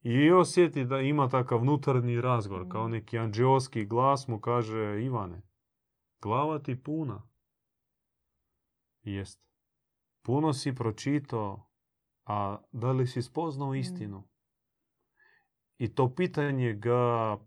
[0.01, 5.41] i osjeti da ima takav unutarnji razgovor, kao neki anđeoski glas mu kaže Ivane,
[6.21, 7.27] glava ti puna.
[9.01, 9.43] Jest.
[10.21, 11.72] Puno si pročitao,
[12.23, 14.23] a da li si spoznao istinu?
[15.77, 17.37] I to pitanje ga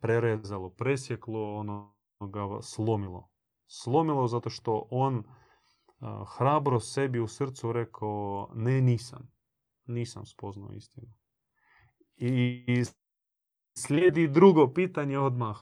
[0.00, 3.30] prerezalo, presjeklo, ono ga slomilo.
[3.66, 5.24] Slomilo zato što on
[6.36, 9.32] hrabro sebi u srcu rekao ne nisam.
[9.86, 11.12] Nisam spoznao istinu.
[12.16, 12.28] I
[12.68, 12.84] i
[13.78, 15.56] slijedi drugo pitanje odmah.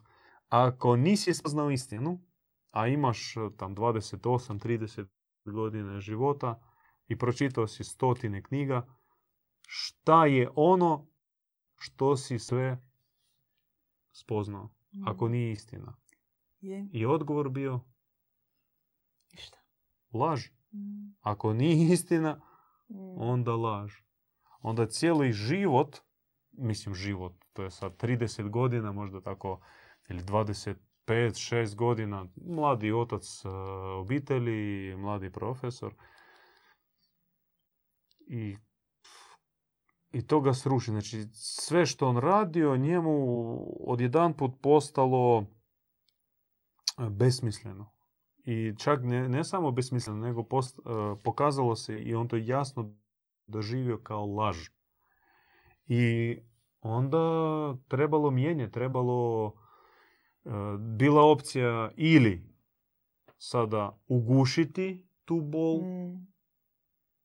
[0.48, 2.20] Ako nisi spoznao istinu,
[2.70, 5.06] a imaš e, tam 28-30
[5.44, 6.60] godine života
[7.08, 8.86] i pročitao si stotine knjiga,
[9.66, 11.06] šta je ono
[11.76, 12.80] što si sve
[14.12, 14.70] spoznao,
[15.06, 15.96] ako nije istina?
[16.60, 17.80] Je, I odgovor bio
[19.32, 19.58] ništa.
[20.12, 20.46] laž.
[20.72, 22.40] Mm, Ako nije istina,
[22.88, 22.96] mm.
[23.16, 23.92] onda laž.
[24.60, 25.96] Onda cijeli život,
[26.52, 29.60] mislim život, to je sad 30 godina možda tako,
[30.08, 33.48] ili 25, 6 godina, mladi otac e,
[33.98, 35.94] obitelji, mladi profesor.
[38.26, 38.56] I,
[40.12, 40.90] I to ga sruši.
[40.90, 43.56] Znači, sve što on radio, njemu
[43.86, 45.44] odjedanput postalo
[46.98, 47.90] e, besmisleno.
[48.44, 52.94] I čak ne, ne samo besmisleno, nego post- e, pokazalo se i on to jasno
[53.46, 54.68] doživio kao laž.
[55.86, 56.36] I
[56.80, 57.18] onda
[57.88, 59.52] trebalo mijenje, trebalo,
[60.44, 62.54] e, bila opcija ili
[63.38, 66.33] sada ugušiti tu bol, Mm,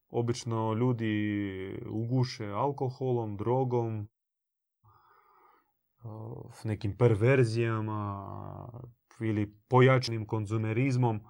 [0.10, 4.08] obično ljudi uguše alkoholom, drogom,
[6.64, 8.28] nekim perverzijama
[9.20, 11.22] ili pojačanim konzumerizmom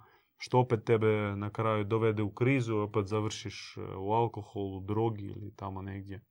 [0.41, 5.55] što opet tebe na kraju dovede u krizu, opet završiš e, u alkoholu, drogi ili
[5.55, 6.21] tamo negdje.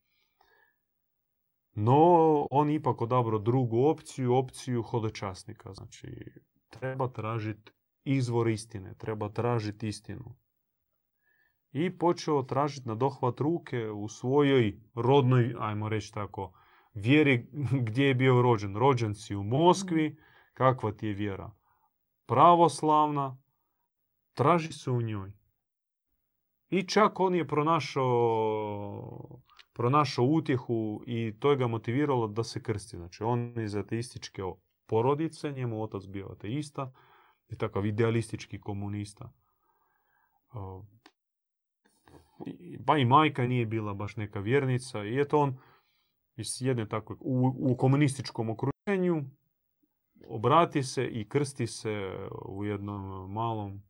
[1.75, 5.75] No, on ipak odabrao drugu opciju, opciju hodočasnika.
[5.75, 6.09] Znači,
[6.69, 7.73] treba tražiti
[8.05, 10.37] izvor istine, treba tražiti istinu.
[11.73, 16.53] I počeo tražiti na dohvat ruke u svojoj rodnoj, ajmo reći tako,
[16.95, 17.47] vjeri
[17.87, 18.77] gdje je bio rođen.
[18.77, 20.17] Rođen si u Moskvi,
[20.55, 21.51] kakva ti je vjera?
[22.27, 23.39] Pravoslavna,
[24.35, 25.33] traži se u njoj.
[26.71, 29.39] I čak on je pronašao,
[29.73, 32.97] pronašao utjehu i to je ga motiviralo da se krsti.
[32.97, 34.43] Znači, on iz ateističke
[34.87, 36.93] porodice, njemu otac bio ateista
[37.49, 39.33] i takav idealistički komunista.
[42.87, 45.57] Pa i majka nije bila baš neka vjernica i eto on
[46.37, 49.25] iz jedne takve, u, u komunističkom okruženju
[50.29, 52.13] obrati se i krsti se
[52.49, 53.83] u jednom malom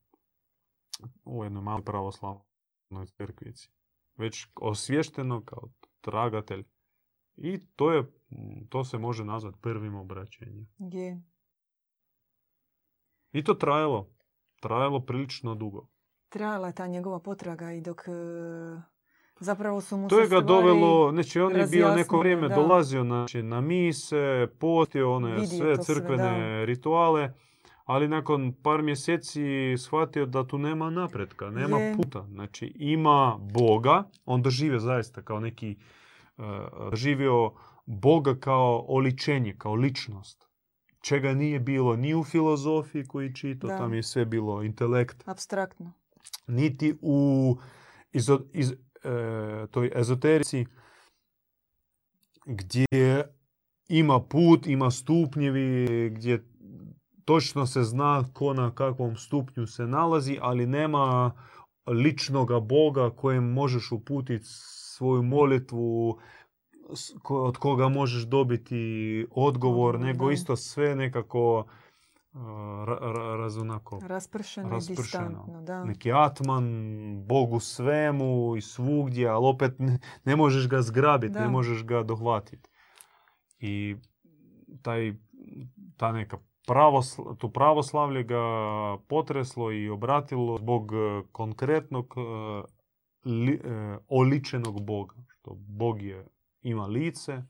[1.24, 3.70] u jednoj maloj pravoslavnoj crkvici.
[4.16, 5.68] Već osvješteno kao
[6.00, 6.64] tragatelj.
[7.36, 8.04] I to, je,
[8.68, 10.68] to se može nazvati prvim obraćenjem.
[10.78, 11.22] Je.
[13.32, 14.10] I to trajalo.
[14.60, 15.88] Trajalo prilično dugo.
[16.28, 18.12] Trajala ta njegova potraga i dok e,
[19.40, 22.54] zapravo su mu To je ga dovelo, znači on je bio neko vrijeme da.
[22.54, 27.32] dolazio znači, na mise, postio one Vidio sve crkvene rituale,
[27.84, 31.96] ali nakon par mjeseci shvatio da tu nema napretka, nema Je.
[31.96, 32.26] puta.
[32.30, 35.76] Znači ima Boga, on doživio zaista kao neki,
[36.36, 36.44] uh,
[36.90, 37.52] doživio
[37.86, 40.48] Boga kao oličenje, kao ličnost.
[41.00, 45.92] Čega nije bilo ni u filozofiji koji čitao, tam je sve bilo intelekt Apstraktno.
[46.46, 47.56] Niti u
[48.12, 48.76] izo, iz, e,
[49.70, 50.66] toj ezoterici
[52.46, 52.86] gdje
[53.88, 56.44] ima put, ima stupnjevi, gdje
[57.24, 61.32] točno se zna ko na kakvom stupnju se nalazi, ali nema
[61.86, 64.44] ličnoga Boga kojem možeš uputiti
[64.98, 66.18] svoju molitvu,
[67.28, 71.66] od koga možeš dobiti odgovor, nego isto sve nekako
[72.38, 75.02] uh, ra, ra, razonako Raspršeno, raspršeno.
[75.02, 75.62] distantno.
[75.62, 75.84] Da.
[75.84, 76.66] Neki atman,
[77.26, 82.02] Bog u svemu i svugdje, ali opet ne, ne možeš ga zgrabiti, ne možeš ga
[82.02, 82.70] dohvatiti.
[83.58, 83.96] I
[84.82, 85.14] taj,
[85.96, 88.42] ta neka pravosl, to pravoslavlje ga
[89.08, 92.20] potreslo i obratilo zbog e, konkretnog e,
[93.24, 95.14] li, e, oličenog Boga.
[95.28, 96.26] Što Bog je,
[96.62, 97.42] ima lice,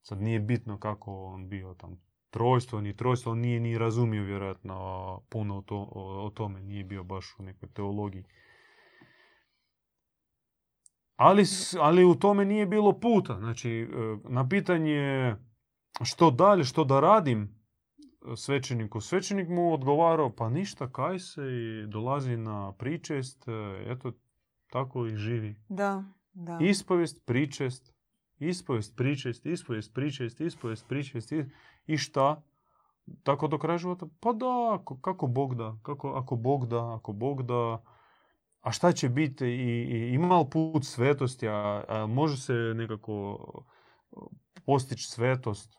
[0.00, 2.03] sad nije bitno kako on bio tam
[2.34, 6.84] trojstvo, ni trojstvo, on nije ni razumio vjerojatno puno o, to, o, o tome, nije
[6.84, 8.24] bio baš u nekoj teologiji.
[11.16, 11.44] Ali,
[11.80, 13.38] ali u tome nije bilo puta.
[13.38, 13.86] Znači, e,
[14.28, 15.34] na pitanje
[16.02, 21.86] što dalje, što da radim e, svećeniku, svećenik mu odgovarao, pa ništa, kaj se i
[21.86, 24.12] dolazi na pričest, e, eto,
[24.70, 25.54] tako i živi.
[25.68, 26.58] Da, da.
[26.60, 27.94] Ispovijest, pričest,
[28.38, 31.44] ispovijest, pričest, ispovijest, pričest, ispovijest, pričest i,
[31.86, 32.42] i šta?
[33.22, 34.06] Tako do kraja života?
[34.20, 37.82] Pa da, ako, kako Bog da, kako, ako Bog da, ako Bog da.
[38.60, 39.44] A šta će biti?
[39.46, 41.48] I, i ima li put svetosti?
[41.48, 43.38] A, a može se nekako
[44.66, 45.78] postići svetost?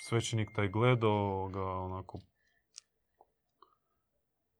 [0.00, 2.18] Svećenik taj gledao ga onako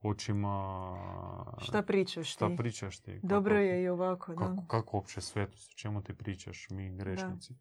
[0.03, 1.55] očima...
[1.59, 2.57] Šta pričaš Šta ti?
[2.57, 3.21] pričaš ti?
[3.23, 4.39] Dobro Kako- je i ovako, da.
[4.41, 5.73] kako, kako uopće svetost?
[5.73, 7.55] O čemu ti pričaš, mi grešnici?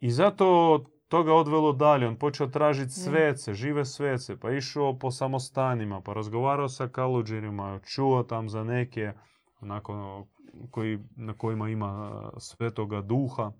[0.00, 2.08] I zato to ga odvelo dalje.
[2.08, 8.22] On počeo tražiti svece, žive svece, pa išao po samostanima, pa razgovarao sa kaluđerima, čuo
[8.22, 9.12] tam za neke
[9.60, 10.26] onako,
[10.70, 13.52] koji, na kojima ima uh, svetoga duha,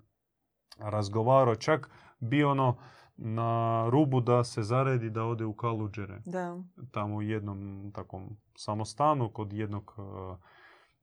[0.77, 1.89] razgovarao, čak
[2.19, 2.75] bio ono
[3.17, 6.57] na rubu da se zaredi da ode u kaluđere Da,
[6.91, 10.01] tamo u jednom takvom samostanu kod jednog e,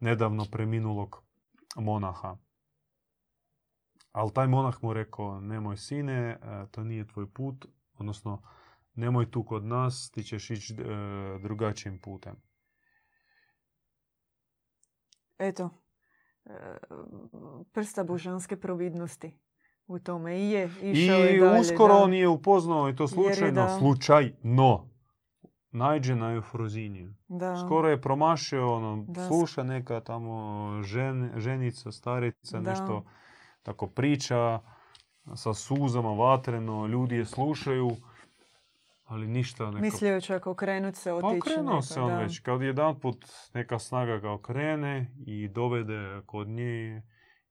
[0.01, 1.23] nedavno preminulog
[1.77, 2.37] monaha.
[4.13, 6.39] Ali taj monah mu rekao, nemoj sine, e,
[6.71, 8.43] to nije tvoj put, odnosno
[8.95, 10.85] nemoj tu kod nas, ti ćeš ići e,
[11.39, 12.37] drugačijim putem.
[15.39, 15.71] eto,
[16.47, 16.51] e,
[17.73, 19.39] prsta božanske providnosti
[19.87, 20.39] u tome.
[20.39, 21.61] I je, išao je I dalje.
[21.61, 22.01] uskoro da.
[22.01, 24.89] on je upoznao i to slučajno, da- slučajno,
[25.71, 27.15] najđe na Eufroziniju.
[27.29, 27.57] Da.
[27.57, 29.27] Skoro je promašio, ono, Da.
[29.27, 30.35] sluša neka tamo
[30.83, 33.05] žen, ženica, starica, nešto
[33.63, 34.61] tako priča
[35.35, 37.91] sa suzama vatreno, ljudi je slušaju,
[39.05, 39.81] ali ništa neko...
[39.81, 41.39] Mislio je čak okrenut se, Pa otići.
[41.39, 42.19] okrenuo neka, se on da.
[42.19, 47.03] već, kad jedan put neka snaga ga okrene i dovede kod nje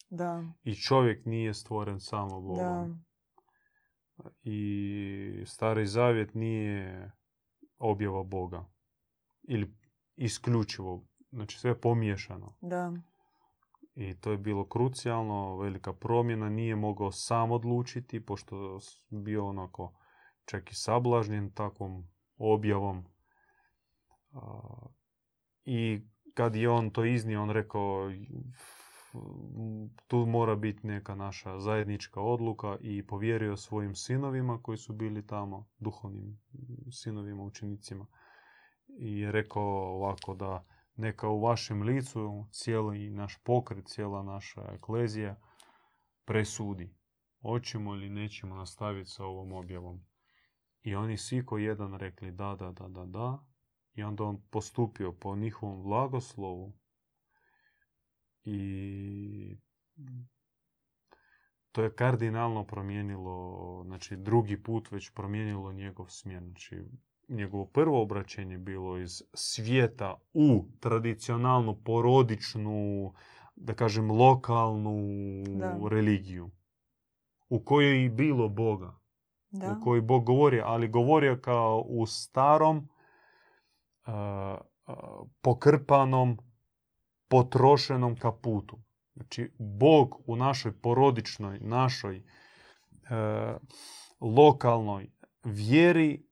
[0.10, 2.58] Da, I čovjek nije stvoren samo Bogom.
[2.58, 2.88] da,
[4.44, 7.12] I stari zavjet nije
[7.78, 8.66] objava Boga.
[9.44, 9.74] Ili
[10.16, 11.08] isključivo.
[11.32, 12.58] Znači sve je pomiješano.
[12.62, 12.94] da,
[13.96, 16.50] I to je bilo krucijalno, velika promjena.
[16.50, 19.94] Nije mogao sam odlučiti, pošto bio onako
[20.46, 22.08] čak i sablažnjen takvom
[22.38, 23.06] objavom.
[25.66, 26.02] I
[26.34, 28.12] kad je on to iznio, on rekao
[30.08, 35.68] tu mora biti neka naša zajednička odluka i povjerio svojim sinovima koji su bili tamo,
[35.80, 36.40] duhovnim
[36.92, 38.08] sinovima, učenicima.
[39.00, 39.64] I je rekao
[39.96, 45.42] ovako da neka u vašem licu cijeli naš pokret, cijela naša eklezija
[46.26, 46.96] presudi.
[47.42, 50.06] Hoćemo ili nećemo nastaviti sa ovom objavom.
[50.84, 53.46] I oni svi ko jedan rekli da, da, da, da, da.
[53.94, 56.74] I onda on postupio po njihovom blagoslovu
[58.44, 59.58] i
[61.72, 66.44] to je kardinalno promijenilo, znači drugi put već promijenilo njegov smjer.
[66.44, 66.84] Znači,
[67.30, 73.14] njegovo prvo obraćenje bilo iz svijeta u tradicionalnu, porodičnu,
[73.56, 74.98] da kažem, lokalnu
[75.60, 75.80] Da.
[75.90, 76.52] religiju.
[77.50, 79.02] U kojoj i bilo Boga.
[79.52, 79.78] da.
[79.78, 82.90] U kojoj Bog govori, ali govorio kao u starom,
[84.06, 84.58] a,
[85.42, 86.38] pokrpanom,
[87.32, 88.78] potrošenom kaputu.
[89.16, 92.24] Znači, Bog u našoj porodičnoj, našoj e,
[94.20, 95.10] lokalnoj
[95.44, 96.26] vjeri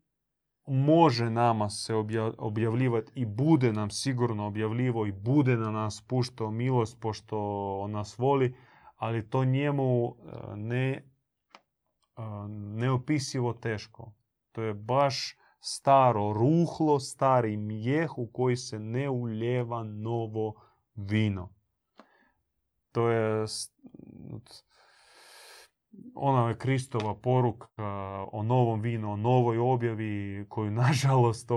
[0.67, 6.51] može nama se obja- objavljivati i bude nam sigurno objavljivo i bude na nas puštao
[6.51, 7.37] milost pošto
[7.79, 8.55] on nas voli,
[8.95, 11.01] ali to njemu e, ne e,
[12.49, 14.13] neopisivo teško.
[14.51, 20.68] To je baš staro ruhlo, stari mijeh u koji se ne uljeva novo
[21.07, 21.53] vino.
[22.91, 23.45] To je
[26.15, 27.67] ona je Kristova poruka
[28.31, 31.51] o novom vinu, o novoj objavi koju nažalost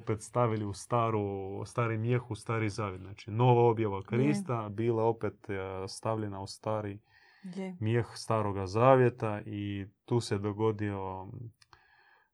[0.00, 3.00] opet stavili u staru, stari mijeh, u stari zavjet.
[3.00, 7.00] Znači nova objava Krista bila opet e, stavljena u stari
[7.42, 7.76] Je.
[7.80, 11.22] mijeh staroga zavjeta i tu se dogodio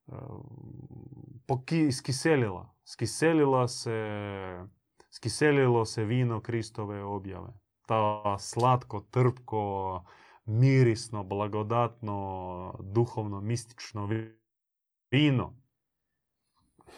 [0.07, 0.15] uh,
[1.47, 2.75] poki, skiselila.
[2.85, 3.91] Skiselila se,
[5.17, 7.49] skiselilo se vino Kristove objave.
[7.87, 10.05] Ta slatko, trpko,
[10.45, 12.17] mirisno, blagodatno,
[12.83, 14.39] duhovno, mistično vi-
[15.11, 15.53] vino.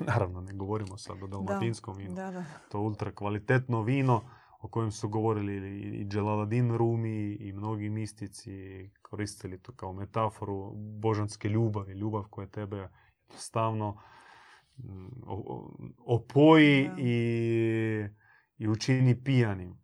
[0.01, 2.45] Naravno, ne govorimo sad o dalmatinskom vinu Da, da.
[2.71, 4.21] to ultra kvalitetno vino
[4.61, 8.51] o kojem su govorili i Dželaladin Rumi i mnogi mistici
[9.03, 12.89] koristili to kao metaforu božanske ljubavi, ljubav koja tebe
[13.29, 14.01] jednostavno
[16.07, 18.07] opoji i,
[18.59, 19.79] i učini pijanim.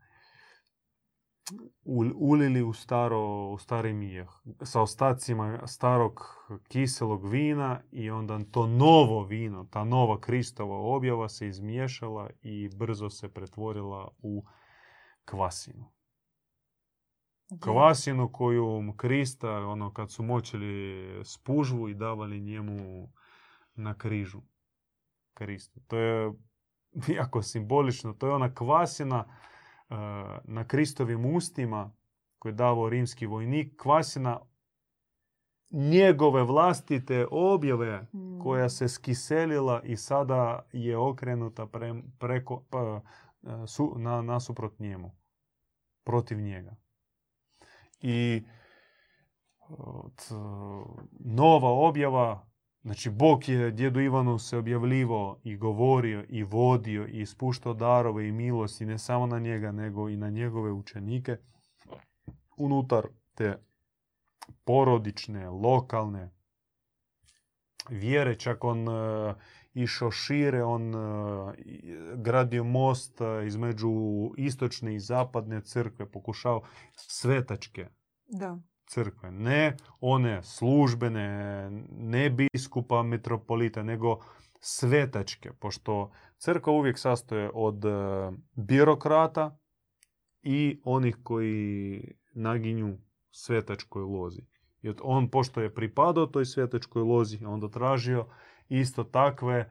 [2.14, 4.28] ulili u, staro, u stari mijeh
[4.62, 6.20] sa ostacima starog
[6.68, 13.10] kiselog vina i onda to novo vino, ta nova Kristova objava se izmiješala i brzo
[13.10, 14.44] se pretvorila u
[15.24, 15.94] kvasinu.
[17.60, 23.08] Kvasinu koju Krista, ono kad su moćili spužvu i davali njemu
[23.74, 24.40] na križu.
[25.34, 25.80] Kristu.
[25.86, 26.32] To je
[27.18, 28.12] jako simbolično.
[28.12, 29.96] To je ona kvasina uh,
[30.44, 31.92] na Kristovim ustima
[32.38, 33.76] koje je davao rimski vojnik.
[33.76, 34.40] Kvasina
[35.70, 38.06] njegove vlastite objave
[38.42, 43.00] koja se skiselila i sada je okrenuta pre, preko, pa,
[43.66, 45.10] su, na, nasuprot njemu.
[46.04, 46.76] Protiv njega.
[48.00, 48.42] I
[51.20, 52.46] nova objava
[52.84, 58.32] Znači, Bog je djedu Ivanu se objavljivo i govorio i vodio i ispuštao darove i
[58.32, 61.36] milosti ne samo na njega, nego i na njegove učenike
[62.56, 63.58] unutar te
[64.64, 66.30] porodične, lokalne
[67.88, 68.38] vjere.
[68.38, 69.34] Čak on uh,
[69.74, 71.54] išao šire, on uh,
[72.16, 73.90] gradio most uh, između
[74.36, 76.62] istočne i zapadne crkve, pokušao
[76.96, 77.88] svetačke
[78.26, 79.30] da crkve.
[79.30, 84.18] Ne one službene, ne biskupa, metropolita, nego
[84.60, 85.52] svetačke.
[85.52, 87.88] Pošto crkva uvijek sastoje od e,
[88.54, 89.58] birokrata
[90.42, 92.98] i onih koji naginju
[93.30, 94.42] svetačkoj lozi.
[94.82, 98.26] I on, pošto je pripadao toj svetačkoj lozi, onda tražio
[98.68, 99.68] isto takve e,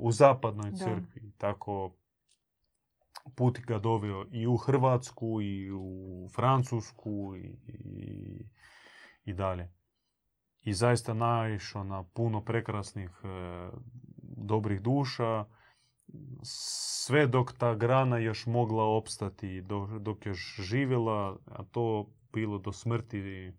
[0.00, 1.32] u zapadnoj crkvi.
[1.38, 1.95] Tako
[3.34, 8.46] put ga doveo i u Hrvatsku i u Francusku i, i,
[9.24, 9.72] i dalje.
[10.62, 13.28] I zaista naišao na puno prekrasnih e,
[14.22, 15.44] dobrih duša,
[16.42, 22.72] sve dok ta grana još mogla opstati, dok, dok još živjela, a to bilo do
[22.72, 23.52] smrti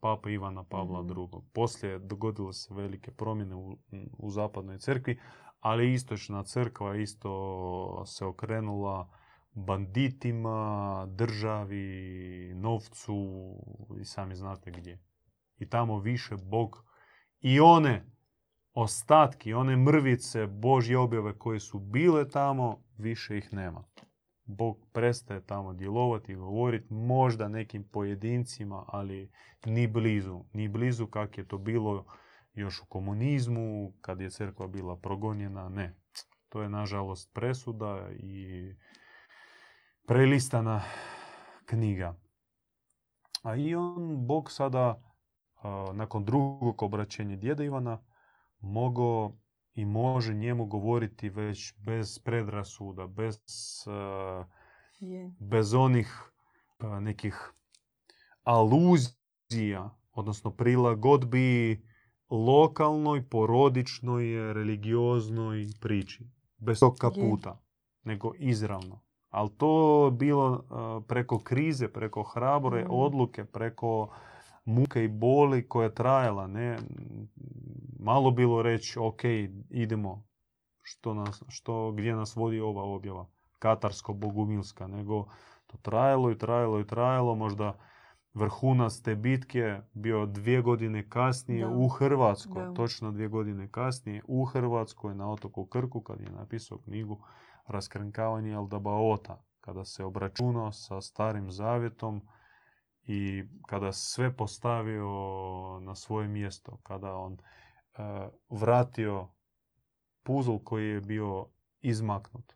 [0.00, 1.00] Papa Ivana Pavla.
[1.00, 1.40] II.
[1.52, 3.78] Poslije dogodilo se velike promjene u,
[4.18, 5.20] u zapadnoj crkvi,
[5.64, 9.08] ali istočna crkva isto se okrenula
[9.52, 13.14] banditima, državi, novcu
[14.00, 14.98] i sami znate gdje.
[15.58, 16.84] I tamo više Bog
[17.40, 18.06] i one
[18.74, 23.84] ostatki, one mrvice Božje objave koje su bile tamo, više ih nema.
[24.44, 29.30] Bog prestaje tamo djelovati i govoriti možda nekim pojedincima, ali
[29.66, 30.40] ni blizu.
[30.52, 32.04] Ni blizu kak je to bilo
[32.54, 35.96] još u komunizmu, kad je crkva bila progonjena, ne.
[36.48, 38.74] To je nažalost presuda i
[40.06, 40.82] prelistana
[41.64, 42.14] knjiga.
[43.42, 45.02] A i on, Bog sada,
[45.92, 48.04] nakon drugog obraćenja djeda Ivana,
[48.58, 49.36] mogao
[49.74, 53.38] i može njemu govoriti već bez predrasuda, bez,
[55.38, 56.30] bez onih
[57.00, 57.52] nekih
[58.42, 61.82] aluzija, odnosno prilagodbi
[62.30, 66.24] lokalnoj, porodičnoj, religioznoj priči.
[66.56, 67.60] Bez tog kaputa,
[68.04, 69.00] nego izravno.
[69.28, 70.64] Ali to bilo
[71.08, 72.86] preko krize, preko hrabre mm.
[72.90, 74.08] odluke, preko
[74.64, 76.46] muke i boli koja je trajala.
[76.46, 76.78] Ne?
[77.98, 79.24] Malo bilo reći, ok,
[79.70, 80.24] idemo,
[80.82, 83.26] što nas, što, gdje nas vodi ova objava,
[83.58, 85.24] katarsko-bogumilska, nego
[85.66, 87.78] to trajalo i trajalo i trajalo, možda
[88.34, 95.14] vrhunac te bitke bio dvije godine kasnije u Hrvatskoj, točno dvije godine kasnije u Hrvatskoj
[95.14, 97.24] na otoku Krku kad je napisao knjigu
[97.66, 102.22] raskrinkavanje Aldabaota, kada se obračunao sa starim zavjetom
[103.02, 105.08] i kada sve postavio
[105.80, 107.38] na svoje mjesto, kada on e,
[108.48, 109.28] vratio
[110.22, 111.46] puzl koji je bio
[111.80, 112.52] izmaknut.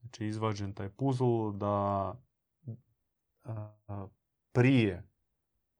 [0.00, 2.14] Znači izvađen taj puzl da
[2.66, 2.72] e,
[4.52, 5.09] prije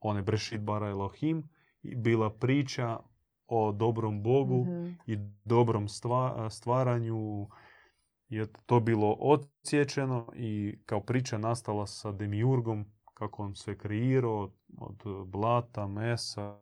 [0.01, 1.49] one Brešit bara Elohim
[1.83, 2.99] bila priča
[3.47, 4.91] o dobrom Bogu mhm.
[5.07, 5.87] i dobrom
[6.49, 7.47] stvaranju
[8.29, 15.27] je to bilo odsječeno i kao priča nastala sa Demiurgom, kako on sve kreirao od
[15.27, 16.59] blata, mesa,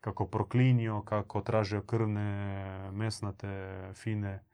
[0.00, 4.44] kako proklinio, kako tražio krvne, mesnate, fine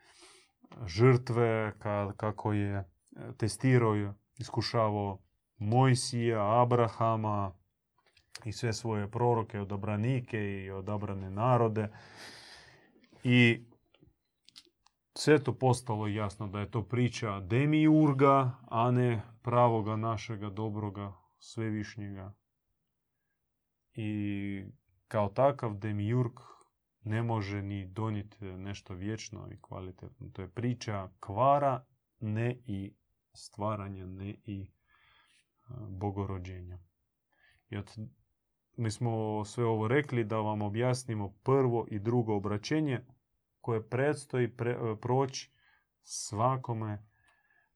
[0.87, 1.75] žrtve,
[2.17, 2.91] kako je
[3.37, 5.19] testirao i iskušavao
[5.63, 7.53] Mojsija, Abrahama
[8.45, 11.89] i sve svoje proroke, odabranike i odabrane narode.
[13.25, 13.65] I
[15.15, 22.33] sve to postalo jasno da je to priča demiurga, a ne pravoga našega dobroga svevišnjega.
[23.95, 24.65] I
[25.09, 26.33] kao takav demiurg
[27.05, 30.29] ne može ni donijeti nešto vječno i kvalitetno.
[30.33, 31.85] To je priča kvara,
[32.21, 32.95] ne i
[33.35, 34.67] stvaranja, ne i
[35.89, 36.79] bogorođenja.
[37.71, 37.91] I od,
[38.77, 43.01] mi smo sve ovo rekli da vam objasnimo prvo i drugo obraćenje
[43.61, 45.53] koje predstoji pre, proći
[46.03, 47.07] svakome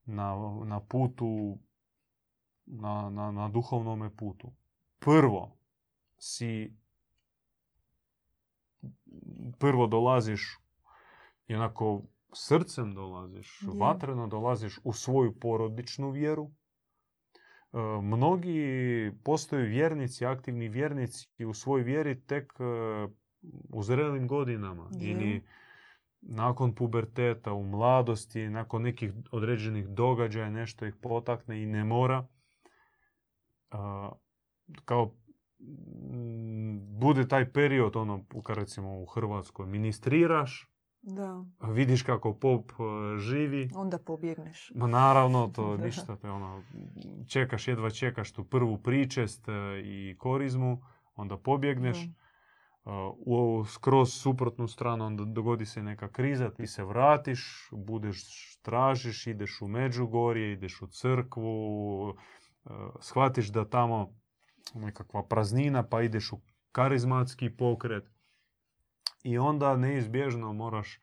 [0.05, 0.35] na,
[0.65, 1.59] na putu,
[2.65, 4.53] na, na, na duhovnome putu.
[4.99, 5.57] Prvo
[6.17, 6.77] si
[9.59, 10.59] prvo dolaziš
[11.47, 13.79] i onako srcem dolaziš, Je.
[13.79, 16.51] vatreno dolaziš u svoju porodičnu vjeru.
[18.01, 22.53] Mnogi postaju vjernici, aktivni vjernici u svojoj vjeri tek
[23.69, 25.11] u zrelim godinama Je.
[25.11, 25.43] ili
[26.21, 32.27] nakon puberteta, u mladosti, nakon nekih određenih događaja, nešto ih potakne i ne mora.
[33.71, 34.11] A,
[34.85, 35.15] kao
[35.59, 40.71] mm, bude taj period, ono, kad recimo u Hrvatskoj ministriraš,
[41.01, 41.45] Da.
[41.61, 44.71] vidiš kako pop e, živi, Onda pobjegneš.
[44.75, 45.85] Ma naravno, to Da.
[45.85, 46.63] ništa, te ono,
[47.27, 49.51] čekaš, jedva čekaš tu prvu pričest e,
[49.83, 50.81] i korizmu,
[51.15, 51.97] onda pobjegneš.
[51.97, 52.11] Da.
[52.87, 58.21] Uh, u skroz suprotnu stranu onda dogodi se neka kriza, ti se vratiš, budeš,
[58.61, 62.15] tražiš, ideš u Međugorje, ideš u crkvu,
[62.99, 64.13] shvatiš da tamo
[64.73, 66.41] nekakva praznina, pa ideš u
[66.71, 68.03] karizmatski pokret.
[69.27, 70.99] I onda neizbježno moraš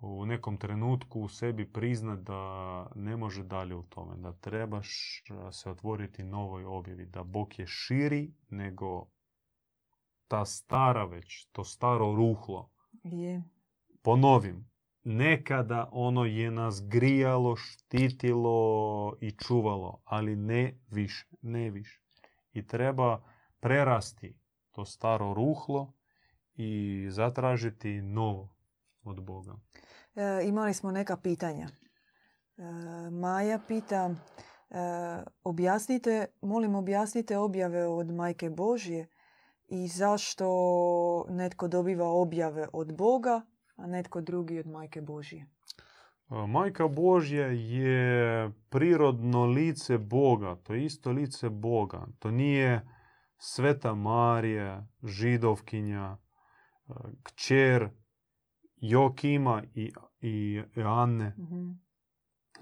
[0.00, 4.88] u nekom trenutku u sebi priznat da ne može dalje u tome, da trebaš
[5.30, 9.06] uh, se otvoriti novoj objavi, da Bog je širi nego
[10.26, 12.70] ta stara već, to staro ruhlo.
[13.02, 13.42] Je.
[14.02, 14.70] Ponovim,
[15.04, 22.00] nekada ono je nas grijalo, štitilo i čuvalo, ali ne više, ne više.
[22.52, 23.22] I treba
[23.60, 24.38] prerasti
[24.70, 25.97] to staro ruhlo
[26.58, 28.48] i zatražiti novo
[29.04, 29.56] od Boga.
[30.14, 31.68] E, imali smo neka pitanja.
[31.68, 32.62] E,
[33.10, 34.10] Maja pita,
[34.70, 34.74] e,
[35.44, 39.08] objasnite, molim objasnite objave od Majke Božje
[39.68, 40.46] i zašto
[41.28, 43.42] netko dobiva objave od Boga,
[43.76, 45.46] a netko drugi od Majke Božje.
[46.30, 52.06] E, Majka Božja je prirodno lice Boga, to je isto lice Boga.
[52.18, 52.88] To nije
[53.38, 56.16] Sveta Marija, židovkinja,
[57.22, 57.88] kćer
[58.76, 61.70] Jokima i, i Anne, Mhm.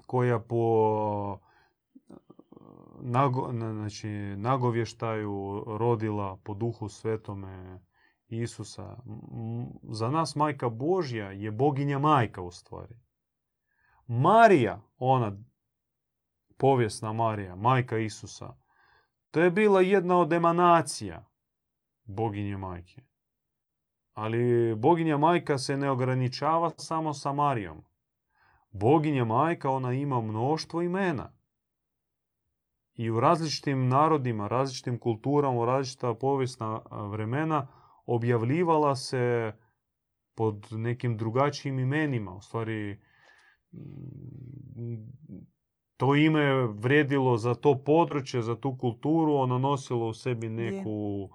[0.05, 0.57] koja po
[1.33, 2.13] e,
[3.01, 4.07] nago, na- znači,
[4.37, 7.79] nagovještaju rodila po duhu svetome
[8.27, 8.97] Isusa.
[9.83, 12.95] Za nas majka Božja je boginja majka u stvari.
[14.07, 15.37] Marija, ona
[16.57, 18.57] povijesna Marija, majka Isusa,
[19.31, 21.25] to je bila jedna od emanacija
[22.05, 23.01] boginje majke.
[24.17, 27.83] Ali boginja majka se ne ograničava samo sa Marijom.
[28.71, 31.33] Boginja majka, ona ima mnoštvo imena.
[32.93, 37.67] I u različitim narodima, različitim kulturama, u različita povijesna vremena
[38.05, 39.53] objavljivala se
[40.35, 42.35] pod nekim drugačijim imenima.
[42.35, 42.99] U stvari,
[43.71, 43.79] mm,
[45.97, 51.29] to ime vrijedilo za to područje, za tu kulturu, ono nosilo u sebi neku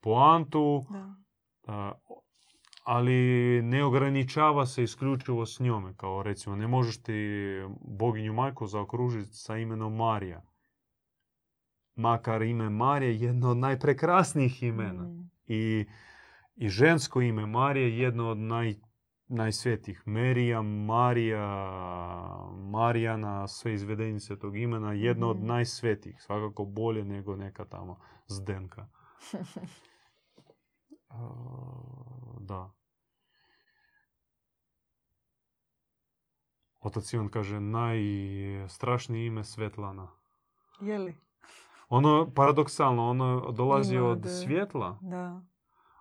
[0.00, 0.84] poantu,
[1.66, 1.98] Da.
[2.86, 3.12] Ali
[3.62, 5.94] ne ograničava se isključivo s njome.
[5.96, 7.12] Kao recimo, ne možeš ti
[7.80, 10.42] boginju majku zaokružiti sa imenom Marija.
[11.96, 15.02] Makar ime Marija je jedno od najprekrasnijih imena.
[15.02, 15.30] Mm.
[15.46, 15.86] I,
[16.56, 18.74] I žensko ime Marija je jedno od naj,
[19.28, 20.02] najsvetijih.
[20.06, 21.46] Merija, Marija,
[22.70, 25.46] Marijana, sve izvedenice tog imena, jedno od Mhm.
[25.46, 26.16] najsvetijih.
[26.22, 28.88] Svakako bolje nego neka tamo zdenka.
[31.08, 31.18] A,
[32.40, 32.75] da.
[36.86, 40.08] Otac Ivan kaže najstrašnije ime Svetlana.
[40.80, 41.16] Je li?
[41.88, 45.40] Ono, paradoksalno, ono dolazi Ima od svjetla, Da.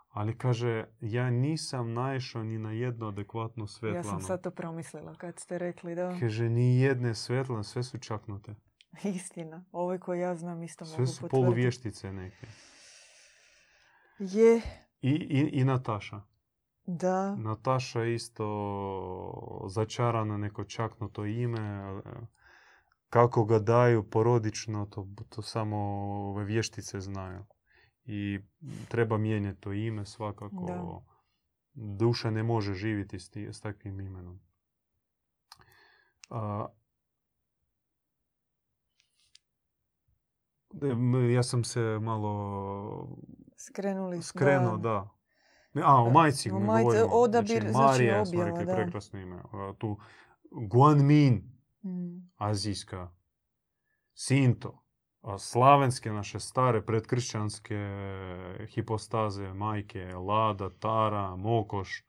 [0.10, 3.98] ali kaže, ja nisam naišao ni na jednu adekvatnu Svetlanu.
[3.98, 6.18] Ja sam sad to promislila kad ste rekli da.
[6.20, 8.56] Kaže, ni jedne Svetlane, sve su čaknute.
[9.16, 9.66] Istina.
[9.72, 11.44] Ove koje ja znam isto Sve mogu su potvrditi.
[11.46, 12.48] poluvještice neke.
[14.20, 14.62] Je,
[15.02, 16.22] I, i, I Nataša.
[16.86, 17.36] Da.
[17.36, 18.48] Nataša je isto
[19.68, 22.02] začarana neko čaknuto ime.
[23.10, 25.78] Kako ga daju porodično, to, to samo
[26.30, 27.46] ove vještice znaju.
[28.06, 28.40] I
[28.88, 30.66] treba mijenjati to ime svakako.
[30.68, 31.02] Da.
[31.74, 34.40] Duša ne može živjeti s, s takvim imenom.
[36.30, 36.68] A,
[40.82, 43.18] em, ja sam se malo
[43.58, 45.15] Skrenuli skrenuo, da.
[45.78, 47.06] A, o E, majci o majci, govorimo.
[47.12, 48.76] odabir, znači Marija, smo objava, rekli, da.
[48.76, 49.42] prekrasno ime.
[49.78, 49.98] Tu
[50.52, 52.32] Guanmin, Mm.
[52.38, 53.12] azijska.
[54.14, 54.84] Sinto,
[55.22, 57.78] a, slavenske naše stare predkršćanske
[58.68, 62.04] hipostaze, majke, Lada, Tara, Mokoš.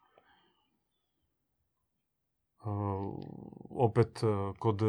[3.71, 4.81] Opet a, kod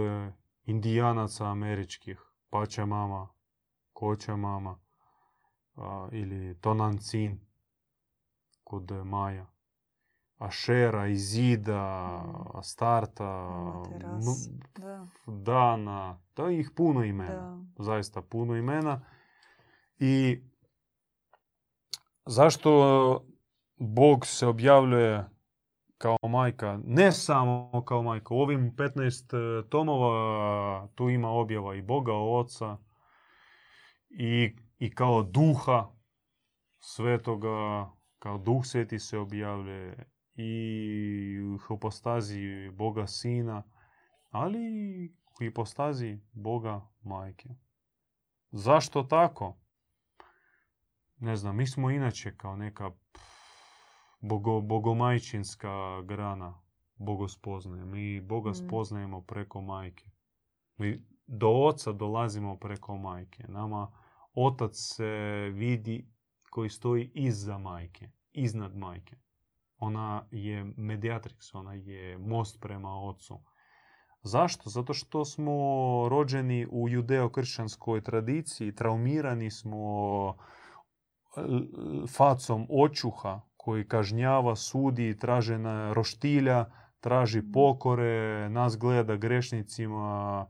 [0.63, 3.27] indijanaca američkih, Pača mama,
[3.93, 4.79] Koća mama
[6.11, 7.46] ili Tonancin
[8.67, 9.45] kod Maja.
[10.37, 11.83] Ašera, Izida,
[12.17, 12.57] Mm.
[12.57, 15.07] Astarta, Amateras, m- Da.
[15.27, 17.57] Dana, da ih puno imena.
[17.75, 17.83] Da.
[17.83, 19.01] Zaista puno imena.
[19.99, 20.41] I
[22.25, 23.25] zašto
[23.75, 25.29] Bog se objavljuje
[25.97, 26.79] kao majka?
[26.85, 28.33] Ne samo kao majka.
[28.33, 32.77] U ovim 15 tomova tu ima objava i Boga, Oca
[34.09, 35.87] i, i kao duha
[36.79, 37.89] svetoga,
[38.19, 43.63] kao duh sveti se objavljuje i u hipostazi Boga Sina,
[44.29, 47.49] ali i u hipostazi Boga Majke.
[48.51, 49.57] Zašto tako?
[51.17, 52.91] Ne znam, mi smo inače kao neka
[54.21, 56.61] bogo, bogomajčinska grana
[56.95, 57.85] bogospoznaje.
[57.85, 58.53] Mi Boga Mm.
[58.53, 60.05] spoznajemo preko majke.
[60.77, 63.43] Mi do oca dolazimo preko majke.
[63.47, 63.91] Nama
[64.33, 65.05] otac se
[65.53, 66.09] vidi
[66.49, 69.15] koji stoji iza majke, iznad majke.
[69.77, 73.39] Ona je mediatrix, ona je most prema ocu.
[74.23, 74.69] Zašto?
[74.69, 75.53] Zato što smo
[76.09, 80.35] rođeni u judeo-kršćanskoj tradiciji, traumirani smo
[81.37, 86.65] l- facom očuha koji kažnjava, sudi, traže na roštilja,
[86.99, 90.47] traži pokore, nas gleda grešnicima,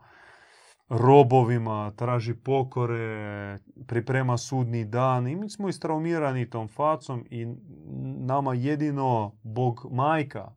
[0.90, 3.58] robovima, traži pokore,
[3.88, 7.46] priprema sudni dan i mi smo istraumirani tom facom i
[8.20, 10.56] nama jedino Bog majka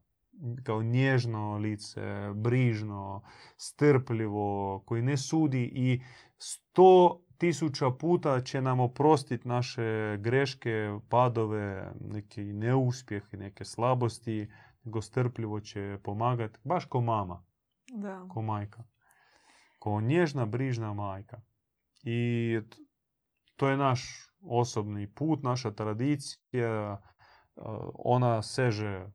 [0.63, 3.23] kao nježno lice, brižno,
[3.57, 6.01] strpljivo, koji ne sudi i
[6.39, 14.51] sto tisuća puta će nam oprostiti naše greške, padove, neki neuspjeh, neke slabosti,
[14.85, 17.45] nego strpljivo će pomagati, baš ko mama,
[17.93, 18.27] Da.
[18.29, 18.85] ko majka.
[19.81, 21.41] Ko nježna, brižna majka.
[22.03, 22.61] I
[23.57, 24.03] to je naš
[24.41, 27.01] osobni put, naša tradicija.
[27.95, 29.07] Ona seže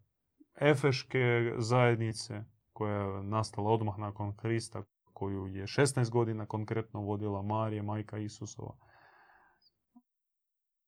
[0.56, 2.44] Efeške zajednice,
[2.74, 8.76] koja je nastala odmah nakon Krista, koju je 16 godina konkretno vodila Marija, majka Isusova.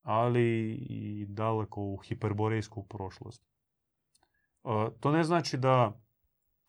[0.02, 3.44] Ali i daleko u hiperborejsku prošlost.
[5.00, 6.00] To ne znači da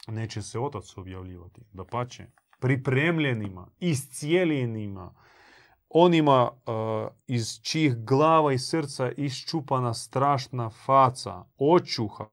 [0.07, 1.63] neće se otac objavljivati.
[1.73, 2.27] Da pače,
[2.59, 5.15] pripremljenima, iscijeljenima,
[5.89, 12.29] onima uh, iz čijih glava i srca iščupana strašna faca, očuha,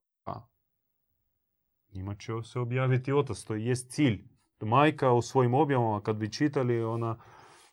[1.96, 4.24] njima će se objaviti otac, to jest cilj.
[4.62, 7.18] Majka u svojim objavama, kad bi čitali, ona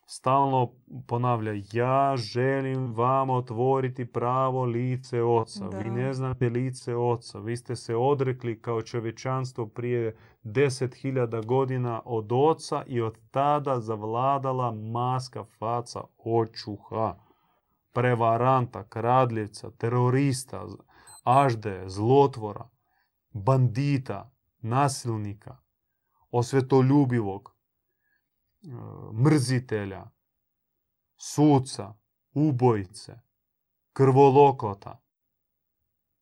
[0.05, 0.71] stalno
[1.07, 5.67] ponavlja ja želim vam otvoriti pravo lice oca.
[5.67, 5.95] Vi Da.
[5.95, 7.39] ne znate lice oca.
[7.39, 14.71] Vi ste se odrekli kao čovječanstvo prije 10.000 godina od oca i od tada zavladala
[14.71, 17.15] maska faca očuha.
[17.93, 20.65] Prevaranta, kradljivca, terorista,
[21.23, 22.69] ažde, zlotvora,
[23.33, 24.31] bandita,
[24.61, 25.57] nasilnika,
[26.31, 27.52] osvetoljubivog,
[29.13, 30.09] mrzitelja,
[31.17, 31.93] suca,
[32.33, 33.19] ubojice,
[33.93, 34.99] krvolokota.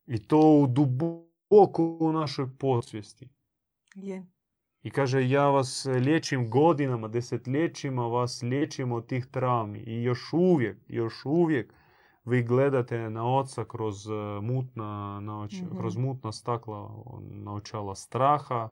[0.06, 3.28] I to u duboko u našoj podsvijesti.
[3.94, 4.26] Je.
[4.82, 9.78] I kaže, ja vas liječim godinama, desetljećima vas liječim od tih travmi.
[9.78, 11.74] I još uvijek, još uvijek
[12.24, 14.12] vi gledate na oca kroz e,
[14.42, 14.84] mutna,
[15.22, 15.78] naoč- Mhm.
[15.78, 18.68] kroz mutna stakla naočala straha,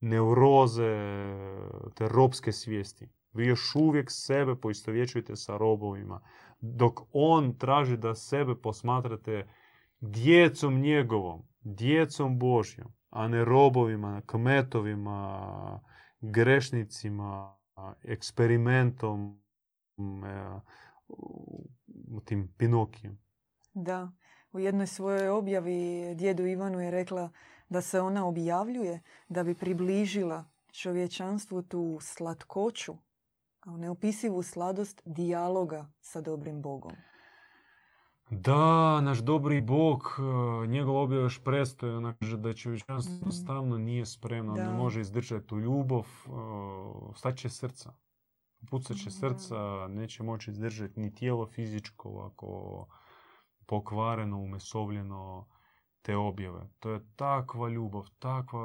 [0.00, 0.96] neuroze,
[1.94, 3.08] te robske svijesti.
[3.32, 6.20] Vi još uvijek sebe poistovjećujete sa robovima.
[6.60, 9.46] Dok on traži da sebe posmatrate
[10.00, 15.80] djecom njegovom, djecom Božjom, a ne robovima, kmetovima,
[16.20, 17.56] grešnicima,
[18.02, 19.42] eksperimentom,
[22.24, 23.18] tim Pinokijem.
[23.74, 24.12] Da.
[24.52, 27.30] U jednoj svojoj objavi djedu Ivanu je rekla
[27.68, 32.94] da se ona objavljuje da bi približila čovječanstvu tu slatkoću,
[33.66, 36.92] neopisivu sladost dijaloga sa dobrim Bogom.
[38.30, 40.02] Da, naš dobri Bog,
[40.62, 43.30] e, njegov objav još predstoji, ona kaže da čovječanstvo Mhm.
[43.30, 44.72] stavno nije spremno, ne Da.
[44.72, 46.30] može izdržati tu ljubav, e,
[47.14, 47.92] stat će srca.
[48.70, 49.10] Pucat će Da.
[49.10, 49.56] srca,
[49.88, 52.86] neće moći izdržati ni tijelo fizičko ovako
[53.66, 55.46] pokvareno, umesovljeno,
[56.06, 56.60] te objave.
[56.80, 58.60] To je takva ljubav, takva,